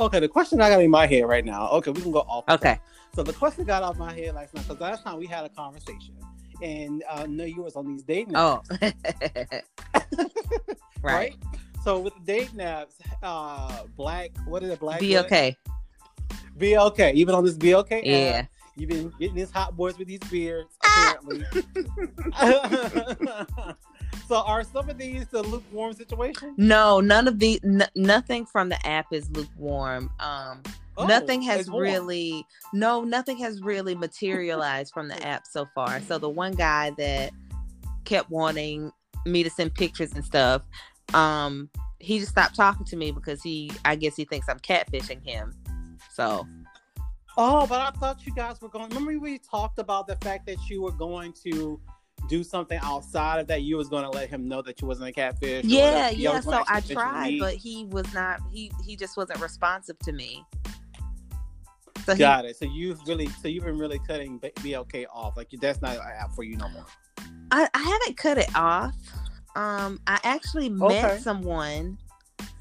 Okay, 0.00 0.18
the 0.18 0.28
question 0.28 0.60
I 0.62 0.70
got 0.70 0.80
in 0.82 0.90
my 0.90 1.06
head 1.06 1.26
right 1.28 1.44
now. 1.44 1.68
Okay, 1.72 1.90
we 1.90 2.00
can 2.00 2.10
go 2.10 2.20
off. 2.20 2.44
Okay. 2.48 2.80
So 3.14 3.22
the 3.22 3.34
question 3.34 3.64
got 3.64 3.82
off 3.82 3.98
my 3.98 4.14
head 4.14 4.34
last 4.34 4.54
night 4.54 4.66
because 4.66 4.80
last 4.80 5.04
time 5.04 5.18
we 5.18 5.26
had 5.26 5.44
a 5.44 5.50
conversation, 5.50 6.14
and 6.62 7.04
uh, 7.08 7.26
no, 7.28 7.44
you 7.44 7.62
was 7.62 7.76
on 7.76 7.86
these 7.86 8.02
dating 8.02 8.34
Oh. 8.34 8.62
apps, 8.70 9.62
right. 11.02 11.34
So 11.84 11.98
with 11.98 12.14
the 12.14 12.20
dating 12.24 12.60
apps, 12.60 12.94
uh, 13.22 13.82
black, 13.96 14.30
what 14.46 14.62
is 14.62 14.70
it, 14.70 14.80
black? 14.80 15.00
BLK. 15.00 15.56
Be 16.56 16.78
okay. 16.78 17.12
Even 17.12 17.34
on 17.34 17.44
this 17.44 17.56
BLK 17.56 18.02
Yeah. 18.04 18.16
app, 18.16 18.48
you've 18.76 18.88
been 18.90 19.12
getting 19.18 19.34
these 19.36 19.50
hot 19.50 19.76
boys 19.76 19.98
with 19.98 20.08
these 20.08 20.20
beards, 20.30 20.76
Ah. 20.84 21.16
apparently. 21.18 21.44
so 24.28 24.42
are 24.42 24.64
some 24.64 24.88
of 24.88 24.98
these 24.98 25.26
the 25.28 25.42
lukewarm 25.42 25.92
situation? 25.92 26.54
No, 26.56 27.00
none 27.00 27.28
of 27.28 27.38
the 27.38 27.60
n- 27.64 27.88
nothing 27.94 28.46
from 28.46 28.68
the 28.68 28.86
app 28.86 29.06
is 29.12 29.30
lukewarm. 29.30 30.10
Um 30.20 30.62
Oh, 31.00 31.06
nothing 31.06 31.40
has 31.42 31.68
really 31.70 32.44
no 32.74 33.04
nothing 33.04 33.38
has 33.38 33.62
really 33.62 33.94
materialized 33.94 34.92
from 34.92 35.08
the 35.08 35.20
app 35.26 35.46
so 35.46 35.66
far 35.74 36.00
so 36.02 36.18
the 36.18 36.28
one 36.28 36.52
guy 36.52 36.90
that 36.98 37.32
kept 38.04 38.28
wanting 38.28 38.92
me 39.24 39.42
to 39.42 39.48
send 39.48 39.74
pictures 39.74 40.12
and 40.12 40.24
stuff 40.24 40.62
um 41.14 41.70
he 42.00 42.18
just 42.18 42.32
stopped 42.32 42.54
talking 42.54 42.84
to 42.84 42.96
me 42.96 43.12
because 43.12 43.42
he 43.42 43.70
i 43.86 43.94
guess 43.94 44.14
he 44.14 44.26
thinks 44.26 44.46
i'm 44.48 44.58
catfishing 44.58 45.24
him 45.26 45.54
so 46.12 46.46
Oh, 47.36 47.66
but 47.66 47.80
I 47.80 47.90
thought 47.98 48.26
you 48.26 48.34
guys 48.34 48.60
were 48.60 48.68
going. 48.68 48.88
Remember, 48.88 49.18
we 49.18 49.38
talked 49.38 49.78
about 49.78 50.06
the 50.06 50.16
fact 50.16 50.46
that 50.46 50.68
you 50.68 50.82
were 50.82 50.92
going 50.92 51.32
to 51.44 51.80
do 52.30 52.44
something 52.44 52.78
outside 52.82 53.40
of 53.40 53.46
that. 53.48 53.62
You 53.62 53.76
was 53.76 53.88
going 53.88 54.04
to 54.04 54.10
let 54.10 54.30
him 54.30 54.48
know 54.48 54.62
that 54.62 54.80
you 54.80 54.86
wasn't 54.86 55.08
a 55.08 55.12
catfish. 55.12 55.64
yeah 55.66 56.08
yeah 56.10 56.40
so 56.40 56.62
i 56.68 56.80
tried 56.80 57.38
but 57.40 57.54
he 57.54 57.84
was 57.86 58.10
not 58.14 58.40
he 58.52 58.72
he 58.86 58.96
just 58.96 59.16
wasn't 59.16 59.38
responsive 59.40 59.98
to 59.98 60.12
me 60.12 60.44
so 62.06 62.14
he, 62.14 62.18
Got 62.20 62.46
it. 62.46 62.56
So 62.56 62.64
you've 62.64 62.98
really, 63.06 63.26
so 63.26 63.46
you've 63.46 63.64
been 63.64 63.78
really 63.78 64.00
cutting 64.06 64.40
BLK 64.40 65.04
off. 65.12 65.36
Like 65.36 65.48
that's 65.60 65.82
not 65.82 65.96
an 65.96 66.02
app 66.02 66.32
for 66.34 66.42
you 66.42 66.56
no 66.56 66.66
more. 66.70 66.86
I, 67.50 67.68
I 67.74 67.78
haven't 67.78 68.16
cut 68.16 68.38
it 68.38 68.48
off. 68.54 68.94
Um, 69.54 70.00
I 70.06 70.18
actually 70.24 70.70
Okay. 70.80 71.02
met 71.02 71.20
someone 71.20 71.98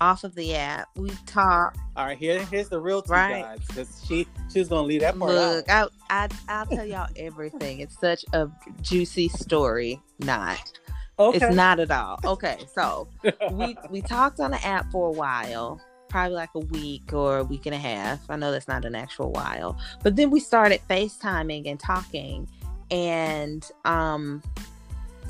off 0.01 0.23
of 0.23 0.35
the 0.35 0.55
app. 0.55 0.87
We 0.95 1.09
talk. 1.25 1.75
All 1.95 2.05
right, 2.05 2.17
here, 2.17 2.43
here's 2.45 2.69
the 2.69 2.79
real 2.79 3.01
tea, 3.01 3.11
Right. 3.13 3.41
guys. 3.43 3.59
'cause 3.75 4.03
she, 4.07 4.27
she's 4.51 4.67
gonna 4.69 4.87
leave 4.87 5.01
that 5.01 5.17
part 5.19 5.31
Look, 5.31 5.69
out. 5.69 5.91
I, 6.09 6.23
I, 6.25 6.29
I'll 6.59 6.65
tell 6.65 6.85
y'all 6.85 7.07
everything. 7.15 7.79
It's 7.81 7.99
such 7.99 8.23
a 8.33 8.49
juicy 8.81 9.27
story. 9.29 10.01
Not. 10.19 10.71
Okay. 11.17 11.37
It's 11.47 11.55
not 11.55 11.79
at 11.79 11.91
all. 11.91 12.17
Okay, 12.23 12.57
so 12.73 13.07
we 13.51 13.75
we 13.89 14.01
talked 14.01 14.39
on 14.39 14.51
the 14.51 14.65
app 14.65 14.89
for 14.91 15.09
a 15.09 15.11
while, 15.11 15.81
probably 16.07 16.35
like 16.35 16.49
a 16.55 16.59
week 16.59 17.11
or 17.11 17.39
a 17.39 17.43
week 17.43 17.65
and 17.65 17.75
a 17.75 17.79
half. 17.79 18.19
I 18.29 18.37
know 18.37 18.51
that's 18.51 18.69
not 18.69 18.85
an 18.85 18.95
actual 18.95 19.31
while, 19.31 19.77
but 20.01 20.15
then 20.15 20.29
we 20.29 20.39
started 20.39 20.79
FaceTiming 20.89 21.63
and 21.69 21.77
talking, 21.79 22.47
and 22.89 23.69
um, 23.83 24.41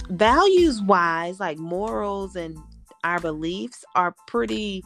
values 0.09 0.81
wise, 0.81 1.39
like 1.39 1.57
morals 1.57 2.35
and 2.35 2.57
our 3.03 3.19
beliefs 3.19 3.83
are 3.95 4.15
pretty. 4.27 4.83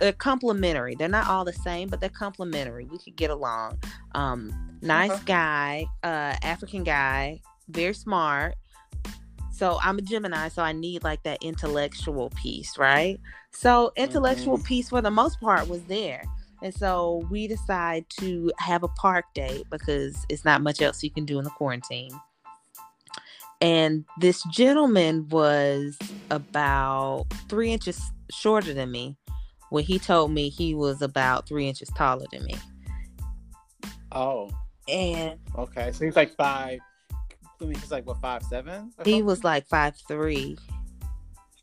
They're 0.00 0.12
complementary. 0.12 0.94
They're 0.94 1.08
not 1.08 1.28
all 1.28 1.44
the 1.44 1.52
same, 1.52 1.88
but 1.88 2.00
they're 2.00 2.08
complementary. 2.08 2.86
We 2.86 2.98
could 2.98 3.16
get 3.16 3.30
along. 3.30 3.78
Um, 4.14 4.52
nice 4.82 5.10
Okay. 5.10 5.24
guy, 5.26 5.86
uh, 6.02 6.34
African 6.42 6.82
guy, 6.82 7.40
very 7.68 7.94
smart. 7.94 8.54
So 9.52 9.78
I'm 9.82 9.98
a 9.98 10.02
Gemini, 10.02 10.48
so 10.48 10.62
I 10.62 10.72
need 10.72 11.04
like 11.04 11.22
that 11.24 11.38
intellectual 11.42 12.30
piece, 12.30 12.78
right? 12.78 13.20
So 13.52 13.92
intellectual 13.96 14.58
piece 14.58 14.88
for 14.88 15.02
the 15.02 15.10
most 15.10 15.40
part 15.40 15.68
was 15.68 15.84
there. 15.84 16.24
And 16.62 16.74
so 16.74 17.26
we 17.30 17.46
decide 17.46 18.06
to 18.20 18.50
have 18.58 18.82
a 18.82 18.88
park 18.88 19.26
date 19.34 19.66
because 19.70 20.24
it's 20.28 20.44
not 20.44 20.62
much 20.62 20.80
else 20.80 21.02
you 21.02 21.10
can 21.10 21.24
do 21.24 21.38
in 21.38 21.44
the 21.44 21.50
quarantine. 21.50 22.12
And 23.60 24.04
this 24.18 24.42
gentleman 24.44 25.28
was 25.28 25.98
about 26.32 27.26
three 27.48 27.70
inches 27.72 28.00
shorter 28.30 28.72
than 28.74 28.90
me 28.90 29.16
when 29.70 29.84
he 29.84 29.98
told 29.98 30.32
me 30.32 30.48
he 30.48 30.74
was 30.74 31.00
about 31.02 31.46
three 31.46 31.68
inches 31.68 31.88
taller 31.96 32.26
than 32.32 32.44
me. 32.44 32.54
oh, 34.12 34.50
And 34.88 35.38
okay. 35.56 35.92
So 35.92 36.04
he's 36.04 36.16
like 36.16 36.34
five. 36.34 36.80
I 37.60 37.64
mean, 37.64 37.74
he's 37.76 37.92
like 37.92 38.06
what 38.06 38.20
five 38.20 38.42
seven? 38.42 38.86
he 39.04 39.12
something? 39.12 39.24
was 39.24 39.44
like 39.44 39.66
five 39.68 39.94
three, 40.08 40.58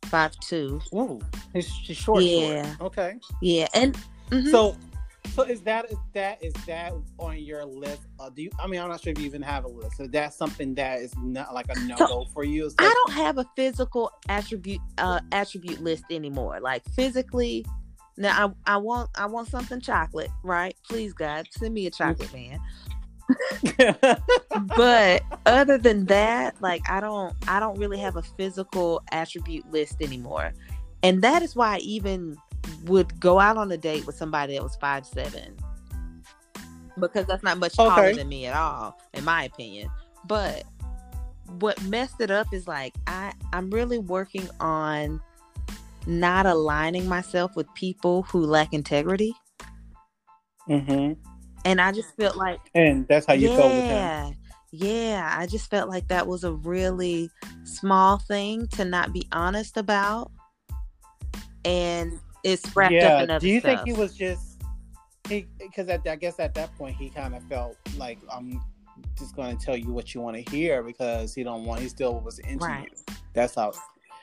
five 0.06 0.32
two. 0.40 0.80
Ooh, 0.94 1.20
he's, 1.54 1.68
he's 1.68 1.98
short. 1.98 2.24
Yeah. 2.24 2.76
Short. 2.78 2.82
Okay. 2.82 3.14
Yeah. 3.42 3.68
And 3.74 3.98
mhm. 4.30 4.50
So, 4.50 4.78
so 5.28 5.44
is 5.44 5.62
that 5.62 5.92
is 5.92 5.98
that 6.14 6.44
is 6.44 6.54
that 6.66 6.94
on 7.18 7.38
your 7.38 7.66
list? 7.66 8.02
Uh, 8.20 8.30
do 8.30 8.44
you? 8.44 8.50
I 8.62 8.68
mean, 8.68 8.82
I'm 8.82 8.90
not 8.90 9.02
sure 9.02 9.12
if 9.12 9.20
you 9.20 9.26
even 9.26 9.42
have 9.42 9.66
a 9.66 9.68
list. 9.68 10.00
Is 10.00 10.10
that 10.10 10.34
something 10.34 10.76
that 10.76 11.00
is 11.00 11.14
not 11.18 11.54
like 11.54 11.68
a 11.70 11.80
no 11.82 11.96
go 11.96 12.26
for 12.34 12.44
you? 12.44 12.66
It's 12.66 12.76
I 12.78 12.94
don't 12.94 13.14
have 13.14 13.38
a 13.38 13.46
physical 13.56 14.12
attribute 14.28 14.82
uh 14.98 15.20
attribute 15.32 15.82
list 15.82 16.06
anymore. 16.10 16.60
Like 16.62 16.84
physically, 16.94 17.66
now 18.18 18.56
I 18.66 18.74
I 18.74 18.78
want 18.78 19.10
I 19.16 19.26
want 19.26 19.48
something 19.50 19.82
chocolate, 19.82 20.32
right? 20.44 20.76
Please 20.88 21.14
God, 21.14 21.48
send 21.52 21.74
me 21.74 21.86
a 21.88 21.92
chocolate 21.92 22.34
man. 22.34 22.60
But 24.76 25.24
other 25.46 25.78
than 25.78 26.06
that, 26.06 26.62
like 26.62 26.82
I 26.90 27.00
don't 27.00 27.36
I 27.48 27.60
don't 27.60 27.78
really 27.78 28.00
have 28.00 28.16
a 28.16 28.24
physical 28.24 29.02
attribute 29.12 29.70
list 29.72 30.02
anymore. 30.02 30.54
And 31.04 31.22
that 31.22 31.44
is 31.44 31.56
why 31.56 31.76
I 31.76 31.78
even 31.80 32.36
would 32.86 33.20
go 33.20 33.39
out 33.39 33.58
on 33.58 33.72
a 33.72 33.78
date 33.78 34.06
with 34.06 34.16
somebody 34.16 34.54
that 34.54 34.63
was 34.63 34.75
five 34.78 35.06
seven. 35.06 35.58
Because 37.00 37.25
that's 37.28 37.44
not 37.44 37.58
much 37.60 37.75
taller 37.75 38.10
Okay. 38.10 38.13
than 38.13 38.28
me 38.28 38.46
at 38.46 38.56
all, 38.56 38.98
in 39.13 39.24
my 39.24 39.44
opinion. 39.44 39.89
But 40.25 40.63
what 41.60 41.82
messed 41.84 42.20
it 42.22 42.30
up 42.30 42.48
is 42.54 42.68
like 42.68 42.94
I 43.08 43.34
I'm 43.54 43.70
really 43.72 43.98
working 43.98 44.48
on 44.60 45.22
not 46.08 46.46
aligning 46.46 47.08
myself 47.08 47.56
with 47.56 47.72
people 47.74 48.24
who 48.24 48.46
lack 48.46 48.74
integrity. 48.74 49.34
hmm 50.68 51.13
And 51.66 51.82
I 51.82 51.92
just 51.92 52.16
felt 52.16 52.36
like 52.36 52.60
And 52.75 53.08
that's 53.08 53.25
how 53.25 53.34
you 53.34 53.50
yeah, 53.50 53.56
felt 53.56 53.75
with 53.75 53.86
him. 53.88 54.36
Yeah, 54.72 55.36
I 55.38 55.48
just 55.48 55.70
felt 55.70 55.89
like 55.89 56.08
that 56.10 56.28
was 56.28 56.44
a 56.44 56.54
really 56.54 57.30
small 57.63 58.18
thing 58.18 58.68
to 58.70 58.86
not 58.86 59.13
be 59.13 59.28
honest 59.32 59.78
about. 59.78 60.32
And 61.66 62.20
it's 62.43 62.75
wrapped 62.75 62.93
up 62.96 63.01
Yeah. 63.01 63.24
in 63.24 63.29
other 63.29 63.39
Do 63.46 63.50
you 63.50 63.60
stuff. 63.60 63.84
think 63.84 63.88
he 63.88 63.93
was 64.01 64.15
just 64.15 64.62
he? 65.28 65.45
Because 65.60 65.89
I 65.89 65.97
guess 66.15 66.39
at 66.39 66.54
that 66.56 66.75
point 66.78 66.95
he 66.95 67.10
kind 67.10 67.36
of 67.36 67.43
felt 67.43 67.78
like 67.97 68.17
I'm 68.32 68.62
just 69.17 69.36
going 69.36 69.56
to 69.58 69.65
tell 69.65 69.78
you 69.78 69.91
what 69.93 70.13
you 70.13 70.21
want 70.21 70.36
to 70.43 70.52
hear 70.52 70.82
because 70.84 71.34
he 71.34 71.43
don't 71.43 71.65
want. 71.65 71.82
He 71.82 71.89
still 71.89 72.19
was 72.21 72.39
into 72.39 72.65
Right. 72.65 72.89
you. 73.08 73.15
That's 73.34 73.56
how. 73.56 73.73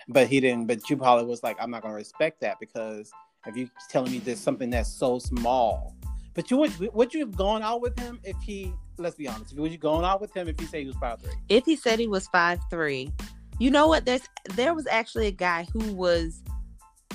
But 0.09 0.29
he 0.29 0.41
didn't. 0.41 0.67
But 0.67 0.89
you 0.91 0.97
probably 0.97 1.27
was 1.27 1.43
like, 1.43 1.57
I'm 1.61 1.71
not 1.71 1.83
going 1.83 1.93
to 1.93 1.97
respect 1.97 2.41
that 2.43 2.59
because 2.61 3.11
if 3.47 3.57
you 3.57 3.69
telling 3.91 4.13
me 4.13 4.19
there's 4.19 4.41
something 4.41 4.71
that's 4.71 4.91
so 4.93 5.19
small. 5.19 5.95
But 6.35 6.51
you 6.51 6.59
would 6.59 6.79
would 6.95 7.15
you 7.15 7.21
have 7.21 7.35
gone 7.37 7.63
out 7.63 7.81
with 7.81 7.99
him 7.99 8.21
if 8.25 8.37
he? 8.43 8.73
Let's 8.99 9.17
be 9.17 9.27
honest. 9.29 9.55
Would 9.57 9.73
you 9.73 9.79
gone 9.79 10.05
out 10.05 10.21
with 10.21 10.35
him 10.37 10.49
if 10.49 10.59
he 10.61 10.67
said 10.67 10.81
he 10.81 10.87
was 10.87 10.97
five 10.97 11.21
three? 11.21 11.33
if 11.49 11.65
he 11.65 11.77
said 11.77 11.99
he 11.99 12.07
was 12.09 12.27
five 12.29 12.59
three, 12.71 13.11
you 13.59 13.71
know 13.71 13.87
what? 13.89 14.05
There's 14.05 14.23
there 14.55 14.75
was 14.75 14.87
actually 14.87 15.27
a 15.29 15.33
guy 15.33 15.67
who 15.73 15.93
was 15.95 16.43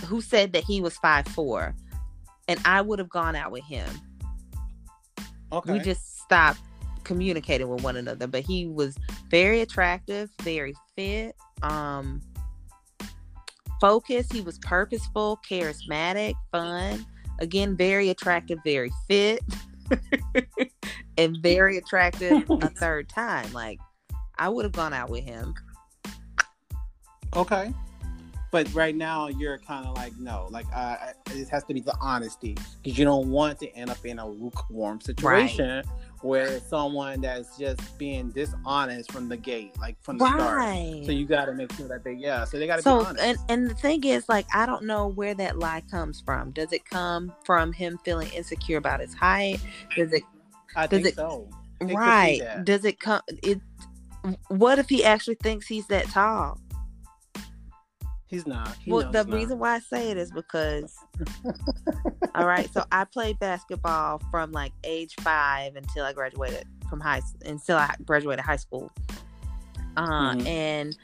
who 0.03 0.21
said 0.21 0.53
that 0.53 0.63
he 0.63 0.81
was 0.81 0.97
five 0.97 1.27
four, 1.27 1.75
and 2.47 2.59
I 2.65 2.81
would 2.81 2.99
have 2.99 3.09
gone 3.09 3.35
out 3.35 3.51
with 3.51 3.63
him. 3.63 3.89
Okay. 5.51 5.73
We 5.73 5.79
just 5.79 6.21
stopped 6.21 6.61
communicating 7.03 7.67
with 7.67 7.83
one 7.83 7.97
another. 7.97 8.27
But 8.27 8.43
he 8.43 8.67
was 8.67 8.97
very 9.29 9.61
attractive, 9.61 10.29
very 10.41 10.73
fit, 10.95 11.35
um, 11.61 12.21
focused. 13.79 14.31
He 14.31 14.41
was 14.41 14.57
purposeful, 14.59 15.39
charismatic, 15.49 16.35
fun. 16.51 17.05
Again, 17.39 17.75
very 17.75 18.09
attractive, 18.09 18.59
very 18.63 18.91
fit, 19.07 19.41
and 21.17 21.37
very 21.41 21.77
attractive 21.77 22.43
a 22.49 22.69
third 22.69 23.09
time. 23.09 23.51
Like 23.51 23.79
I 24.37 24.49
would 24.49 24.65
have 24.65 24.73
gone 24.73 24.93
out 24.93 25.09
with 25.09 25.23
him. 25.23 25.53
Okay. 27.35 27.73
But 28.51 28.71
right 28.73 28.95
now, 28.95 29.27
you're 29.29 29.57
kind 29.57 29.85
of 29.87 29.95
like, 29.95 30.11
no, 30.19 30.47
like, 30.51 30.65
uh, 30.75 30.97
it 31.31 31.47
has 31.49 31.63
to 31.63 31.73
be 31.73 31.79
the 31.79 31.95
honesty 32.01 32.57
because 32.83 32.99
you 32.99 33.05
don't 33.05 33.29
want 33.29 33.59
to 33.59 33.69
end 33.75 33.89
up 33.89 34.05
in 34.05 34.19
a 34.19 34.27
lukewarm 34.27 34.99
situation 34.99 35.83
where 36.21 36.47
it's 36.47 36.67
someone 36.69 37.21
that's 37.21 37.57
just 37.57 37.97
being 37.97 38.29
dishonest 38.31 39.09
from 39.11 39.29
the 39.29 39.37
gate, 39.37 39.71
like 39.79 39.95
from 40.03 40.17
the 40.17 40.25
start. 40.27 41.05
So 41.05 41.11
you 41.11 41.25
got 41.25 41.45
to 41.45 41.53
make 41.53 41.71
sure 41.73 41.87
that 41.87 42.03
they, 42.03 42.13
yeah, 42.13 42.43
so 42.43 42.59
they 42.59 42.67
got 42.67 42.75
to 42.75 42.81
so 42.81 42.99
be 42.99 43.05
honest. 43.05 43.23
and 43.23 43.37
and 43.49 43.69
the 43.69 43.73
thing 43.73 44.03
is 44.03 44.29
like 44.29 44.45
i 44.53 44.65
don't 44.67 44.83
know 44.83 45.07
where 45.07 45.33
that 45.33 45.57
lie 45.57 45.81
comes 45.89 46.21
from. 46.21 46.51
Does 46.51 46.71
it 46.73 46.85
come 46.85 47.33
from 47.43 47.71
him 47.73 47.97
feeling 48.05 48.29
insecure 48.33 48.77
about 48.77 48.99
his 48.99 49.13
height? 49.15 49.59
Does 49.95 50.11
it 50.13 50.23
I 50.75 50.85
does 50.87 50.97
think 50.97 51.07
it- 51.07 51.15
so. 51.15 51.49
It 51.79 51.95
right. 51.95 52.39
does 52.63 52.85
it 52.85 52.99
come 52.99 53.21
it 53.41 53.59
what 54.49 54.77
if 54.77 54.87
he 54.89 55.03
actually 55.03 55.35
thinks 55.41 55.65
he's 55.65 55.87
that 55.87 56.05
tall 56.09 56.59
He's 58.31 58.47
not. 58.47 58.75
He 58.81 58.89
well 58.91 59.11
the 59.11 59.23
not. 59.25 59.33
reason 59.35 59.59
why 59.59 59.75
i 59.75 59.79
say 59.79 60.09
it 60.09 60.17
is 60.17 60.31
because 60.41 60.97
all 62.33 62.47
right 62.47 62.71
so 62.73 62.83
i 62.91 63.03
played 63.03 63.37
basketball 63.39 64.21
from 64.31 64.51
like 64.53 64.71
age 64.85 65.13
five 65.19 65.75
until 65.75 66.05
i 66.05 66.13
graduated 66.13 66.63
from 66.89 66.99
high 67.01 67.21
until 67.45 67.77
i 67.77 67.93
graduated 68.05 68.43
high 68.43 68.55
school 68.55 68.89
uh, 69.97 70.33
Mhm. 70.33 70.47
and 70.47 70.97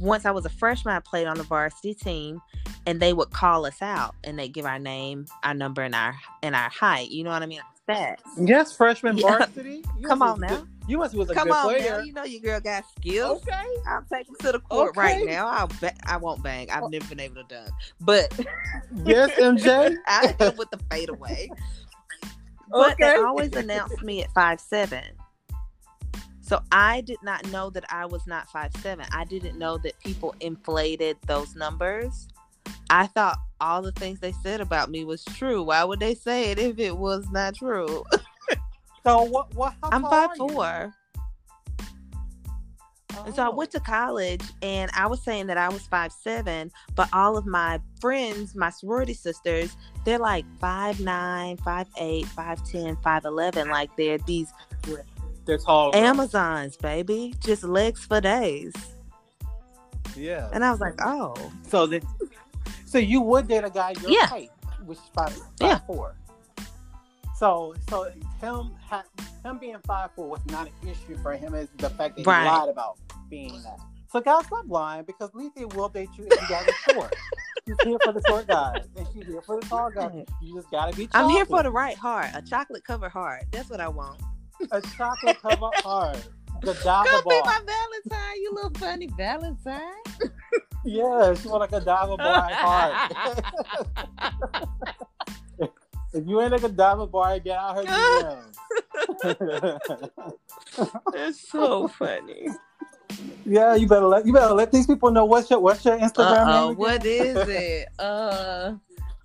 once 0.00 0.26
i 0.26 0.30
was 0.32 0.44
a 0.44 0.48
freshman 0.50 0.94
i 0.96 0.98
played 1.00 1.26
on 1.28 1.36
the 1.36 1.44
varsity 1.44 1.94
team 1.94 2.42
and 2.86 3.00
they 3.00 3.12
would 3.12 3.30
call 3.30 3.64
us 3.64 3.80
out 3.80 4.14
and 4.24 4.36
they 4.38 4.48
give 4.48 4.66
our 4.66 4.78
name 4.80 5.24
our 5.44 5.54
number 5.54 5.82
and 5.82 5.94
our 5.94 6.16
and 6.42 6.54
our 6.56 6.68
height 6.68 7.10
you 7.10 7.22
know 7.22 7.30
what 7.30 7.42
i 7.42 7.46
mean 7.46 7.60
stats 7.88 8.16
Yes, 8.38 8.76
freshman 8.76 9.16
Yeah. 9.16 9.28
varsity. 9.38 9.84
You 9.98 10.08
Come 10.08 10.22
on 10.22 10.40
now. 10.40 10.48
good- 10.48 10.68
you 10.88 10.98
must 10.98 11.16
was 11.16 11.28
a 11.30 11.34
come 11.34 11.48
good 11.48 11.54
on 11.54 11.64
player. 11.64 11.98
now 11.98 12.04
you 12.04 12.12
know 12.12 12.22
your 12.24 12.40
girl 12.40 12.60
got 12.60 12.84
skills 12.96 13.42
Okay. 13.42 13.66
I'll 13.88 14.04
take 14.12 14.28
him 14.28 14.36
to 14.40 14.52
the 14.52 14.60
court 14.60 14.96
right 14.96 15.24
now. 15.26 15.48
I'll 15.48 15.66
ba- 15.80 15.94
I 16.06 16.16
won't 16.16 16.42
bang. 16.44 16.70
I've 16.70 16.88
never 16.90 17.04
been 17.06 17.18
able 17.20 17.42
to 17.42 17.42
dunk, 17.48 17.70
but 18.00 18.32
Yes, 19.04 19.30
MJ. 19.32 19.96
I 20.06 20.34
hit 20.38 20.56
with 20.56 20.70
the 20.70 20.78
fadeaway. 20.90 21.48
But 22.70 22.96
they 22.98 23.14
always 23.16 23.52
announced 23.54 24.00
me 24.02 24.22
at 24.22 24.32
five 24.32 24.60
seven. 24.60 25.02
So 26.40 26.60
I 26.70 27.00
did 27.00 27.18
not 27.24 27.44
know 27.50 27.70
that 27.70 27.84
I 27.92 28.06
was 28.06 28.24
not 28.28 28.48
five 28.50 28.70
seven. 28.80 29.06
I 29.10 29.24
didn't 29.24 29.58
know 29.58 29.78
that 29.78 29.98
people 30.00 30.36
inflated 30.38 31.16
those 31.26 31.56
numbers. 31.56 32.28
I 32.90 33.06
thought 33.06 33.38
all 33.60 33.82
the 33.82 33.92
things 33.92 34.20
they 34.20 34.32
said 34.42 34.60
about 34.60 34.90
me 34.90 35.04
was 35.04 35.24
true. 35.24 35.62
Why 35.62 35.82
would 35.84 36.00
they 36.00 36.14
say 36.14 36.50
it 36.50 36.58
if 36.58 36.78
it 36.78 36.96
was 36.96 37.28
not 37.30 37.54
true? 37.54 38.04
So 39.04 39.22
what? 39.22 39.54
What? 39.54 39.72
How 39.84 39.90
I'm 39.92 40.02
five 40.02 40.30
four. 40.36 40.92
And 43.24 43.34
so 43.34 43.44
I 43.44 43.48
went 43.48 43.70
Oh. 43.72 43.78
to 43.78 43.80
college 43.84 44.42
and 44.62 44.90
I 44.94 45.06
was 45.06 45.22
saying 45.22 45.46
that 45.46 45.56
I 45.56 45.68
was 45.68 45.86
five 45.86 46.10
seven, 46.10 46.72
but 46.96 47.08
all 47.12 47.36
of 47.36 47.46
my 47.46 47.80
friends, 48.00 48.56
my 48.56 48.70
sorority 48.70 49.14
sisters, 49.14 49.76
they're 50.04 50.18
like 50.18 50.44
five 50.58 50.98
nine, 50.98 51.56
five 51.58 51.86
eight, 51.98 52.26
five 52.26 52.62
ten, 52.68 52.96
five 52.96 53.24
eleven. 53.24 53.68
Like 53.68 53.94
they're 53.96 54.18
these 54.18 54.52
They're 55.44 55.58
tall. 55.58 55.94
Amazons, 55.94 56.76
baby. 56.76 57.32
Just 57.40 57.62
legs 57.62 58.04
for 58.04 58.20
days. 58.20 58.72
Yeah. 60.16 60.50
And 60.52 60.64
I 60.64 60.72
was 60.72 60.80
like, 60.80 60.94
oh. 61.04 61.34
So 61.68 61.86
then, 61.86 62.00
So 62.86 62.98
you 62.98 63.20
would 63.20 63.48
date 63.48 63.64
a 63.64 63.70
guy 63.70 63.92
your 64.00 64.10
Yeah. 64.10 64.26
height, 64.26 64.50
which 64.84 64.98
is 64.98 65.04
five, 65.14 65.32
five 65.32 65.42
Yeah. 65.60 65.78
four. 65.80 66.16
So 67.36 67.74
so 67.90 68.04
him 68.40 68.70
ha- 68.88 69.04
him 69.44 69.58
being 69.58 69.76
five 69.86 70.10
four 70.16 70.28
was 70.30 70.40
not 70.46 70.68
an 70.68 70.88
issue 70.90 71.16
for 71.18 71.34
him. 71.34 71.54
Is 71.54 71.68
the 71.76 71.90
fact 71.90 72.16
that 72.16 72.26
Right. 72.26 72.42
he 72.44 72.48
lied 72.48 72.68
about 72.70 72.96
being 73.28 73.60
that. 73.62 73.78
So 74.10 74.20
guys, 74.20 74.46
stop 74.46 74.64
lying 74.68 75.04
because 75.04 75.30
Lethea 75.34 75.66
will 75.74 75.88
date 75.90 76.08
you 76.16 76.24
if 76.30 76.40
you 76.40 76.48
guys 76.48 76.66
are 76.88 76.92
short. 76.94 77.14
She's 77.66 77.76
here 77.82 77.98
for 78.02 78.12
the 78.12 78.22
short 78.28 78.46
guys, 78.46 78.86
and 78.96 79.06
she's 79.12 79.26
here 79.26 79.42
for 79.42 79.60
the 79.60 79.66
tall 79.66 79.90
guys. 79.90 80.24
You 80.40 80.54
just 80.54 80.70
gotta 80.70 80.96
be. 80.96 81.08
I'm 81.12 81.28
here 81.28 81.44
for 81.44 81.62
the 81.64 81.70
right 81.70 81.96
heart, 81.98 82.28
a 82.32 82.40
chocolate 82.40 82.84
covered 82.84 83.10
heart. 83.10 83.42
That's 83.50 83.68
what 83.68 83.80
I 83.80 83.88
want. 83.88 84.20
a 84.70 84.80
chocolate 84.80 85.38
cover 85.42 85.68
heart. 85.82 86.16
The 86.62 86.72
Come 86.74 87.04
be 87.28 87.40
my 87.44 87.60
Valentine, 87.66 88.36
you 88.40 88.50
little 88.54 88.70
funny 88.78 89.08
Valentine. 89.08 89.82
Yeah, 90.86 91.34
she 91.34 91.48
want 91.48 91.60
like 91.60 91.72
a 91.72 91.80
Godiva 91.80 92.16
bar 92.16 92.48
heart. 92.52 93.12
if 96.14 96.26
you 96.26 96.40
ain't 96.40 96.52
like 96.52 96.62
a 96.62 96.68
Godiva 96.68 97.06
bar, 97.06 97.38
get 97.40 97.58
out 97.58 97.76
her 97.76 97.82
DMs. 97.84 98.56
That's 101.12 101.40
so 101.48 101.88
funny. 101.88 102.48
yeah, 103.44 103.74
you 103.74 103.86
better 103.88 104.06
let 104.06 104.26
you 104.26 104.32
better 104.32 104.54
let 104.54 104.70
these 104.72 104.86
people 104.86 105.10
know 105.10 105.24
what's 105.24 105.50
your 105.50 105.60
what's 105.60 105.84
your 105.84 105.98
Instagram 105.98 106.46
Uh-oh, 106.46 106.68
name. 106.68 106.70
again? 106.72 106.76
what 106.76 107.04
is 107.06 107.48
it? 107.48 107.88
Uh, 107.98 108.74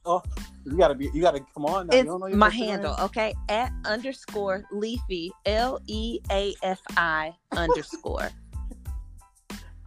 oh 0.06 0.22
You 0.66 0.78
gotta 0.78 0.96
be 0.96 1.10
you 1.14 1.22
gotta 1.22 1.40
come 1.54 1.66
on 1.66 1.88
now. 1.88 1.94
you 1.96 2.02
it's 2.02 2.10
don't 2.10 2.20
know 2.20 2.28
your 2.28 2.38
my 2.38 2.50
Instagram? 2.50 2.54
handle, 2.58 2.96
okay? 3.02 3.34
At 3.50 3.72
underscore 3.86 4.64
Leafi, 4.74 5.30
L 5.46 5.80
E 5.88 6.20
A 6.32 6.54
F 6.64 6.80
I 6.98 7.34
underscore. 7.54 8.30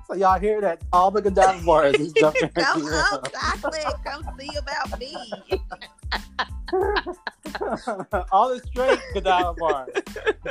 So 0.06 0.14
y'all 0.14 0.38
hear 0.38 0.60
that 0.60 0.82
all 0.92 1.10
the 1.10 1.22
Godiva 1.22 1.64
bars 1.64 1.98
is 1.98 2.12
jumping. 2.12 2.48
Come 2.54 2.82
DMs. 2.82 3.12
on, 3.12 3.22
chocolate. 3.30 3.94
Come 4.04 4.22
see 4.38 4.54
about 4.56 4.98
me. 5.00 5.16
all 8.32 8.50
the 8.54 8.60
straight 8.66 8.98
Godiva 9.14 9.54
bars. 9.54 9.90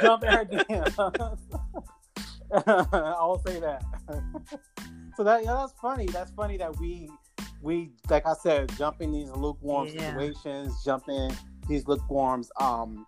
Jump 0.01 0.23
in 0.23 0.29
her 0.33 0.45
DM. 0.45 1.37
I'll 2.67 3.39
say 3.45 3.59
that. 3.59 3.83
so 5.15 5.23
that 5.23 5.43
yeah, 5.43 5.53
that's 5.53 5.73
funny. 5.79 6.05
That's 6.07 6.31
funny 6.31 6.57
that 6.57 6.77
we 6.79 7.09
we 7.61 7.91
like 8.09 8.25
I 8.25 8.33
said, 8.33 8.71
jump 8.77 9.01
in 9.01 9.11
these 9.11 9.29
lukewarm 9.29 9.87
Yeah. 9.87 10.13
situations, 10.13 10.83
jump 10.83 11.09
in 11.09 11.31
these 11.67 11.87
lukewarm 11.87 12.43
um 12.59 13.05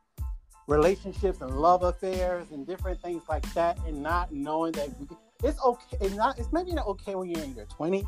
relationships 0.68 1.42
and 1.42 1.60
love 1.60 1.84
affairs 1.84 2.48
and 2.52 2.66
different 2.66 3.02
things 3.02 3.24
like 3.30 3.52
that, 3.54 3.78
and 3.86 4.02
not 4.02 4.32
knowing 4.34 4.72
that 4.74 4.90
we, 5.00 5.08
it's 5.46 5.60
okay. 5.64 5.98
It's 6.02 6.16
not. 6.16 6.38
It's 6.40 6.52
maybe 6.52 6.72
not 6.74 6.88
okay 6.88 7.16
when 7.16 7.30
you're 7.30 7.44
in 7.44 7.56
your 7.56 7.66
twenties. 7.66 8.06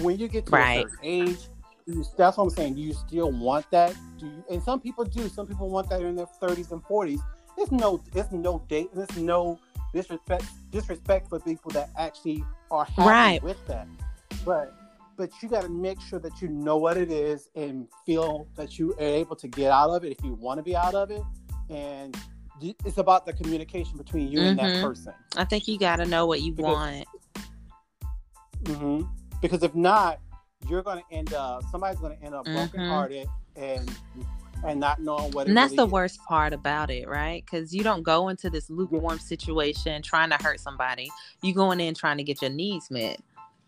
When 0.00 0.18
you 0.18 0.28
get 0.28 0.46
to 0.46 0.52
Right. 0.52 0.78
a 0.78 0.90
certain 0.90 0.98
age, 1.02 1.38
you, 1.86 2.04
that's 2.16 2.36
what 2.36 2.44
I'm 2.44 2.50
saying. 2.50 2.74
Do 2.74 2.80
you 2.82 2.92
still 2.92 3.30
want 3.32 3.70
that? 3.70 3.94
Do 4.18 4.26
you? 4.26 4.44
And 4.50 4.62
some 4.62 4.80
people 4.80 5.04
do. 5.04 5.28
Some 5.28 5.46
people 5.46 5.70
want 5.70 5.88
that 5.90 6.02
in 6.02 6.16
their 6.16 6.26
30s 6.40 6.70
and 6.72 6.82
40s. 6.84 7.20
It's 7.58 7.72
no. 7.72 8.02
It's 8.14 8.30
no 8.32 8.62
date. 8.68 8.90
It's 8.94 9.16
no 9.16 9.58
disrespect. 9.94 10.44
Disrespect 10.70 11.28
for 11.30 11.40
people 11.40 11.70
that 11.72 11.90
actually 11.96 12.44
are 12.70 12.84
happy 12.84 13.02
Right. 13.08 13.42
with 13.42 13.64
that. 13.68 13.88
But 14.44 14.74
but 15.16 15.30
you 15.42 15.48
got 15.48 15.62
to 15.62 15.70
make 15.70 15.98
sure 16.02 16.18
that 16.18 16.42
you 16.42 16.48
know 16.48 16.76
what 16.76 16.98
it 16.98 17.10
is 17.10 17.48
and 17.54 17.88
feel 18.04 18.46
that 18.56 18.78
you 18.78 18.92
are 18.94 19.00
able 19.22 19.34
to 19.36 19.48
get 19.48 19.70
out 19.72 19.88
of 19.88 20.04
it 20.04 20.12
if 20.12 20.22
you 20.22 20.34
want 20.34 20.58
to 20.58 20.62
be 20.62 20.76
out 20.76 20.94
of 20.94 21.10
it. 21.10 21.22
And 21.70 22.14
it's 22.60 22.98
about 22.98 23.26
the 23.26 23.32
communication 23.32 23.96
between 23.98 24.28
you 24.28 24.40
and 24.40 24.58
that 24.58 24.76
Mhm. 24.76 24.82
person. 24.82 25.12
I 25.36 25.44
think 25.44 25.68
you 25.68 25.78
got 25.78 25.96
to 25.96 26.06
know 26.06 26.26
what 26.26 26.40
you 26.42 26.52
Because- 26.52 26.74
want. 26.74 27.08
hmm 28.66 29.02
Because 29.42 29.62
if 29.62 29.74
not, 29.74 30.18
you're 30.68 30.82
going 30.82 30.98
to 30.98 31.14
end 31.14 31.34
up. 31.34 31.62
Somebody's 31.70 32.00
going 32.00 32.16
to 32.16 32.24
end 32.24 32.34
up 32.34 32.46
Mhm. 32.46 32.54
brokenhearted 32.54 33.28
and 33.56 33.94
and 34.64 34.80
not 34.80 34.98
knowing 35.00 35.30
what. 35.32 35.42
it 35.46 35.48
And 35.48 35.56
that's 35.56 35.72
really 35.72 35.76
the 35.76 35.86
is. 35.86 35.92
worst 35.92 36.24
part 36.24 36.54
about 36.54 36.90
it, 36.90 37.06
right? 37.06 37.44
Because 37.44 37.74
you 37.74 37.82
don't 37.82 38.02
go 38.02 38.28
into 38.30 38.48
this 38.48 38.70
lukewarm 38.70 39.18
situation 39.18 40.00
trying 40.00 40.30
to 40.30 40.36
hurt 40.36 40.60
somebody. 40.60 41.10
You 41.42 41.52
going 41.52 41.78
in 41.78 41.92
trying 41.94 42.16
to 42.16 42.24
get 42.24 42.40
your 42.40 42.50
needs 42.50 42.90
met. 42.90 43.20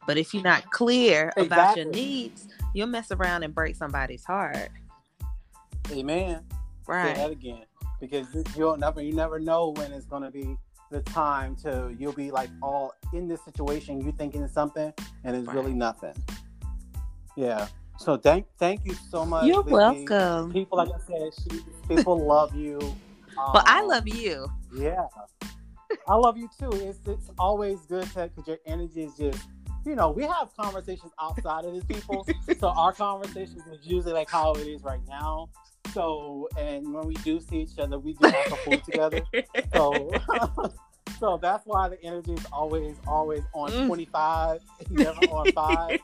But 0.07 0.17
if 0.17 0.33
you're 0.33 0.43
not 0.43 0.71
clear 0.71 1.31
about 1.37 1.77
your 1.77 1.85
needs, 1.85 2.49
you'll 2.73 2.87
mess 2.87 3.13
around 3.13 3.43
and 3.43 3.55
break 3.55 3.77
somebody's 3.77 4.25
heart. 4.25 4.71
Amen. 5.91 6.47
Say 6.51 6.57
Right. 6.87 7.17
that 7.17 7.31
again, 7.31 7.65
because 8.01 8.27
you, 8.35 8.45
you'll 8.57 8.77
never 8.77 9.03
you 9.03 9.13
never 9.15 9.39
know 9.41 9.71
when 9.77 9.93
it's 9.93 10.07
going 10.07 10.23
to 10.23 10.31
be 10.31 10.57
the 10.91 11.03
time 11.03 11.57
to 11.57 11.95
you'll 11.99 12.13
be 12.13 12.31
like 12.31 12.51
all 12.63 12.95
in 13.13 13.29
this 13.29 13.43
situation. 13.45 14.01
You 14.01 14.13
thinking 14.13 14.43
it's 14.43 14.55
something, 14.55 14.93
and 15.25 15.37
it's 15.37 15.49
really 15.49 15.75
nothing. 15.75 16.15
Yeah. 17.37 17.69
So 17.99 18.17
thank 18.17 18.47
thank 18.59 18.85
you 18.85 18.95
so 19.11 19.27
much. 19.27 19.47
You're 19.47 19.63
Lizzie. 19.63 20.07
welcome. 20.07 20.53
People, 20.53 20.79
like 20.79 20.89
I 20.91 20.99
said, 21.07 21.31
she, 21.43 21.61
people 21.89 22.27
love 22.27 22.55
you. 22.55 22.81
But 23.53 23.65
I 23.67 23.83
Um, 23.83 23.89
love 23.89 24.09
you. 24.09 24.49
Yeah, 24.73 25.07
I 26.09 26.15
love 26.17 26.37
you 26.39 26.49
too. 26.59 26.71
It's 26.73 27.01
it's 27.07 27.31
always 27.39 27.81
good 27.87 28.05
to 28.15 28.29
because 28.29 28.47
your 28.49 28.59
energy 28.67 29.05
is 29.05 29.15
just. 29.17 29.49
You 29.87 29.95
know, 29.97 30.11
we 30.11 30.25
have 30.25 30.51
conversations 30.59 31.13
outside 31.21 31.65
of 31.65 31.73
these 31.73 31.85
people, 31.85 32.27
so 32.61 32.69
our 32.71 32.93
conversations 32.93 33.67
is 33.67 33.87
usually 33.87 34.13
like 34.13 34.31
how 34.31 34.53
it 34.55 34.67
is 34.67 34.83
right 34.83 35.01
now. 35.09 35.49
So, 35.95 36.49
and 36.59 36.93
when 36.93 37.07
we 37.07 37.15
do 37.17 37.41
see 37.41 37.59
each 37.63 37.79
other, 37.79 37.99
we 37.99 38.13
do 38.15 38.29
have 38.31 38.47
some 38.49 38.59
food 38.59 38.85
together. 38.85 39.23
So, 39.73 40.17
so 41.21 41.39
that's 41.41 41.67
why 41.67 41.89
the 41.89 42.03
energy 42.03 42.33
is 42.35 42.47
always, 42.53 42.97
always 43.07 43.43
on 43.55 43.71
Mm. 43.73 43.87
25, 43.87 44.61
never 44.91 45.21
on 45.23 45.49
five. 45.55 45.97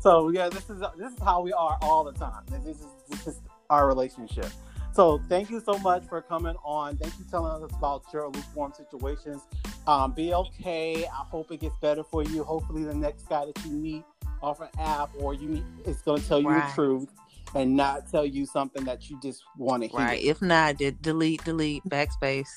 so 0.00 0.30
yeah, 0.30 0.48
this 0.48 0.68
is 0.70 0.80
this 0.98 1.12
is 1.12 1.18
how 1.22 1.40
we 1.42 1.52
are 1.52 1.78
all 1.82 2.04
the 2.04 2.12
time. 2.12 2.42
This 2.50 2.64
is 2.76 2.86
this 3.08 3.26
is 3.26 3.40
our 3.68 3.86
relationship. 3.86 4.46
So 4.92 5.20
thank 5.28 5.50
you 5.50 5.60
so 5.60 5.78
much 5.78 6.04
for 6.08 6.20
coming 6.22 6.56
on. 6.64 6.96
Thank 6.96 7.16
you 7.18 7.24
for 7.24 7.30
telling 7.30 7.62
us 7.64 7.70
about 7.76 8.04
your 8.12 8.28
lukewarm 8.28 8.72
situations. 8.76 9.42
Um, 9.86 10.12
be 10.12 10.34
okay. 10.34 11.04
I 11.06 11.24
hope 11.24 11.50
it 11.52 11.60
gets 11.60 11.76
better 11.80 12.02
for 12.02 12.22
you. 12.24 12.42
Hopefully, 12.44 12.84
the 12.84 12.94
next 12.94 13.28
guy 13.28 13.44
that 13.46 13.64
you 13.64 13.72
meet 13.72 14.04
off 14.42 14.60
an 14.60 14.68
app 14.78 15.10
or 15.18 15.34
you 15.34 15.48
meet 15.48 15.64
is 15.84 16.00
going 16.02 16.20
to 16.20 16.26
tell 16.28 16.40
you 16.40 16.48
Right. 16.48 16.66
the 16.66 16.72
truth 16.74 17.08
and 17.54 17.76
not 17.76 18.10
tell 18.10 18.24
you 18.26 18.46
something 18.46 18.84
that 18.84 19.10
you 19.10 19.18
just 19.20 19.42
want 19.56 19.82
to 19.82 19.88
hear. 19.88 19.98
Right. 19.98 20.22
If 20.22 20.40
not, 20.40 20.76
de- 20.78 20.92
delete, 20.92 21.44
delete, 21.44 21.84
backspace. 21.88 22.48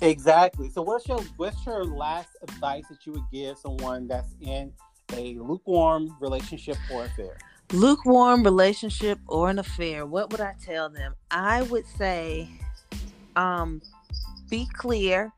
Exactly. 0.00 0.70
So 0.70 0.82
what's 0.82 1.08
your 1.08 1.20
what's 1.36 1.66
your 1.66 1.84
last 1.84 2.30
advice 2.42 2.84
that 2.88 3.04
you 3.04 3.12
would 3.12 3.30
give 3.32 3.58
someone 3.58 4.06
that's 4.06 4.34
in 4.40 4.72
a 5.12 5.34
lukewarm 5.38 6.16
relationship 6.20 6.76
or 6.92 7.04
affair? 7.04 7.36
lukewarm 7.72 8.42
relationship 8.42 9.18
or 9.26 9.50
an 9.50 9.58
affair 9.58 10.06
what 10.06 10.30
would 10.30 10.40
i 10.40 10.54
tell 10.64 10.88
them 10.88 11.14
i 11.30 11.60
would 11.62 11.86
say 11.86 12.48
um 13.36 13.82
be 14.48 14.66
clear 14.72 15.30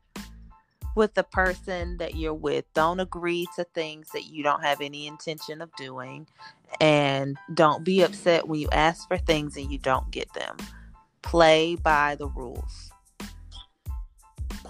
with 0.95 1.13
the 1.13 1.23
person 1.23 1.97
that 1.97 2.15
you're 2.15 2.33
with 2.33 2.65
don't 2.73 2.99
agree 2.99 3.47
to 3.55 3.63
things 3.73 4.09
that 4.13 4.25
you 4.25 4.43
don't 4.43 4.63
have 4.63 4.81
any 4.81 5.07
intention 5.07 5.61
of 5.61 5.73
doing 5.75 6.27
and 6.79 7.37
don't 7.53 7.83
be 7.83 8.01
upset 8.01 8.47
when 8.47 8.59
you 8.59 8.69
ask 8.71 9.07
for 9.07 9.17
things 9.17 9.57
and 9.57 9.71
you 9.71 9.77
don't 9.77 10.09
get 10.11 10.31
them 10.33 10.57
play 11.21 11.75
by 11.75 12.15
the 12.15 12.27
rules 12.27 12.91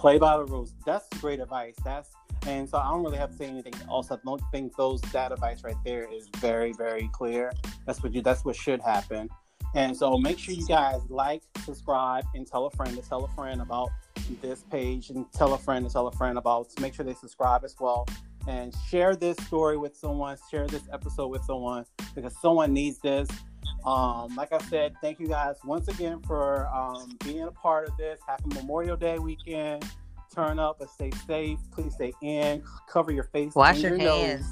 Play 0.02 0.18
by 0.18 0.36
the 0.36 0.44
rules. 0.44 0.74
That's 0.84 1.06
great 1.20 1.38
advice. 1.38 1.76
That's 1.84 2.10
and 2.44 2.68
so 2.68 2.78
I 2.78 2.90
don't 2.90 3.04
really 3.04 3.18
have 3.18 3.30
to 3.30 3.36
say 3.36 3.44
anything 3.44 3.74
else. 3.88 4.10
I 4.10 4.16
don't 4.24 4.42
think 4.50 4.74
those 4.74 5.00
that 5.12 5.30
advice 5.30 5.62
right 5.62 5.76
there 5.84 6.12
is 6.12 6.28
very, 6.38 6.72
very 6.72 7.08
clear. 7.12 7.52
That's 7.86 8.02
what 8.02 8.12
you 8.12 8.20
that's 8.20 8.44
what 8.44 8.56
should 8.56 8.80
happen. 8.80 9.28
And 9.76 9.96
so 9.96 10.18
make 10.18 10.40
sure 10.40 10.54
you 10.54 10.66
guys 10.66 11.02
like, 11.08 11.42
subscribe, 11.64 12.24
and 12.34 12.44
tell 12.44 12.66
a 12.66 12.70
friend 12.72 12.96
to 12.96 13.08
tell 13.08 13.24
a 13.24 13.28
friend 13.28 13.60
about 13.60 13.90
this 14.40 14.64
page 14.70 15.10
and 15.10 15.30
tell 15.32 15.54
a 15.54 15.58
friend 15.58 15.86
to 15.86 15.92
tell 15.92 16.06
a 16.06 16.12
friend 16.12 16.38
about 16.38 16.68
make 16.80 16.94
sure 16.94 17.04
they 17.04 17.14
subscribe 17.14 17.64
as 17.64 17.76
well. 17.78 18.06
And 18.48 18.74
share 18.88 19.14
this 19.14 19.36
story 19.46 19.76
with 19.76 19.96
someone, 19.96 20.36
share 20.50 20.66
this 20.66 20.82
episode 20.92 21.28
with 21.28 21.44
someone 21.44 21.84
because 22.14 22.36
someone 22.40 22.72
needs 22.72 22.98
this. 22.98 23.28
Um, 23.84 24.34
like 24.36 24.52
I 24.52 24.58
said, 24.58 24.94
thank 25.00 25.18
you 25.20 25.28
guys 25.28 25.56
once 25.64 25.88
again 25.88 26.20
for 26.22 26.68
um, 26.68 27.16
being 27.24 27.42
a 27.42 27.52
part 27.52 27.88
of 27.88 27.96
this. 27.96 28.20
Happy 28.26 28.44
Memorial 28.54 28.96
Day 28.96 29.18
weekend. 29.18 29.84
Turn 30.34 30.58
up 30.58 30.80
and 30.80 30.88
stay 30.88 31.10
safe. 31.26 31.58
Please 31.72 31.94
stay 31.94 32.12
in. 32.22 32.62
Cover 32.88 33.12
your 33.12 33.24
face. 33.24 33.54
wash 33.54 33.82
and 33.82 33.82
your 33.82 33.98
nose. 33.98 34.22
hands 34.22 34.46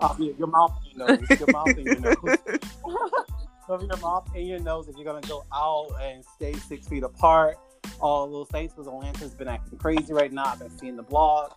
Uh, 0.00 0.14
your, 0.18 0.34
your 0.36 0.48
mouth 0.48 0.76
and 0.84 0.98
your 0.98 1.08
nose. 1.08 1.38
Your 1.38 1.52
mouth 1.52 1.68
and 1.68 1.84
your 1.84 2.00
nose. 2.00 2.38
Cover 3.66 3.84
your 3.84 3.96
mouth 3.98 4.28
and 4.34 4.48
your 4.48 4.58
nose 4.58 4.88
if 4.88 4.96
you're 4.96 5.04
gonna 5.04 5.26
go 5.28 5.44
out 5.54 5.92
and 6.02 6.24
stay 6.24 6.54
six 6.54 6.88
feet 6.88 7.04
apart. 7.04 7.56
All 8.00 8.30
those 8.30 8.48
things 8.48 8.72
because 8.72 8.86
Atlanta's 8.86 9.34
been 9.34 9.48
acting 9.48 9.78
crazy 9.78 10.12
right 10.12 10.32
now. 10.32 10.44
I've 10.46 10.58
been 10.58 10.78
seeing 10.78 10.96
the 10.96 11.04
blogs. 11.04 11.52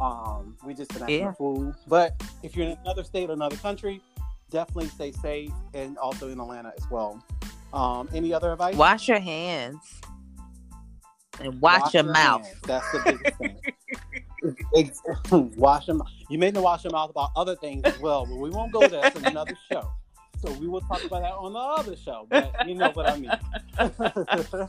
Um, 0.00 0.56
we 0.64 0.74
just 0.74 0.92
been 0.92 1.02
acting 1.02 1.18
Yeah. 1.18 1.32
fool. 1.32 1.74
But 1.86 2.20
if 2.42 2.56
you're 2.56 2.66
in 2.66 2.78
another 2.84 3.04
state 3.04 3.30
or 3.30 3.34
another 3.34 3.56
country, 3.56 4.00
definitely 4.50 4.88
stay 4.88 5.12
safe 5.12 5.52
and 5.72 5.98
also 5.98 6.28
in 6.30 6.40
Atlanta 6.40 6.72
as 6.76 6.88
well. 6.90 7.22
Um, 7.72 8.08
any 8.14 8.32
other 8.32 8.52
advice? 8.52 8.76
wash 8.76 9.08
your 9.08 9.20
hands 9.20 10.00
and 11.40 11.60
watch, 11.60 11.94
your, 11.94 12.04
mouth 12.04 12.42
hands. 12.42 12.60
That's 12.62 12.90
the 12.92 13.00
biggest 13.00 13.36
thing. 13.38 13.56
wash 15.56 15.86
them. 15.86 16.02
You 16.28 16.38
made 16.38 16.54
me 16.54 16.60
wash 16.60 16.84
your 16.84 16.92
mouth 16.92 17.10
about 17.10 17.30
other 17.36 17.56
things 17.56 17.84
as 17.86 17.98
well, 17.98 18.26
but 18.26 18.36
we 18.36 18.50
won't 18.50 18.72
go 18.72 18.88
there. 18.88 19.06
It's 19.06 19.16
another 19.16 19.56
show. 19.68 19.90
So 20.40 20.52
we 20.52 20.66
will 20.68 20.82
talk 20.82 21.02
about 21.04 21.22
that 21.22 21.32
on 21.32 21.52
the 21.52 21.58
other 21.58 21.96
show. 21.96 22.26
But 22.28 22.54
you 22.66 22.74
know 22.74 22.90
what 22.90 23.08
I 23.08 23.16
mean. 23.16 23.32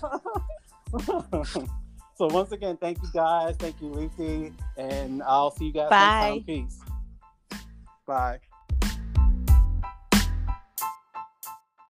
so 2.15 2.27
once 2.27 2.51
again, 2.51 2.77
thank 2.77 3.01
you 3.01 3.09
guys. 3.13 3.55
Thank 3.57 3.81
you, 3.81 3.87
Lucy. 3.87 4.53
And 4.77 5.21
I'll 5.23 5.51
see 5.51 5.65
you 5.65 5.73
guys 5.73 5.89
Bye. 5.89 5.99
next 5.99 6.19
time. 6.19 6.43
Peace. 6.43 6.79
Bye. 8.05 8.39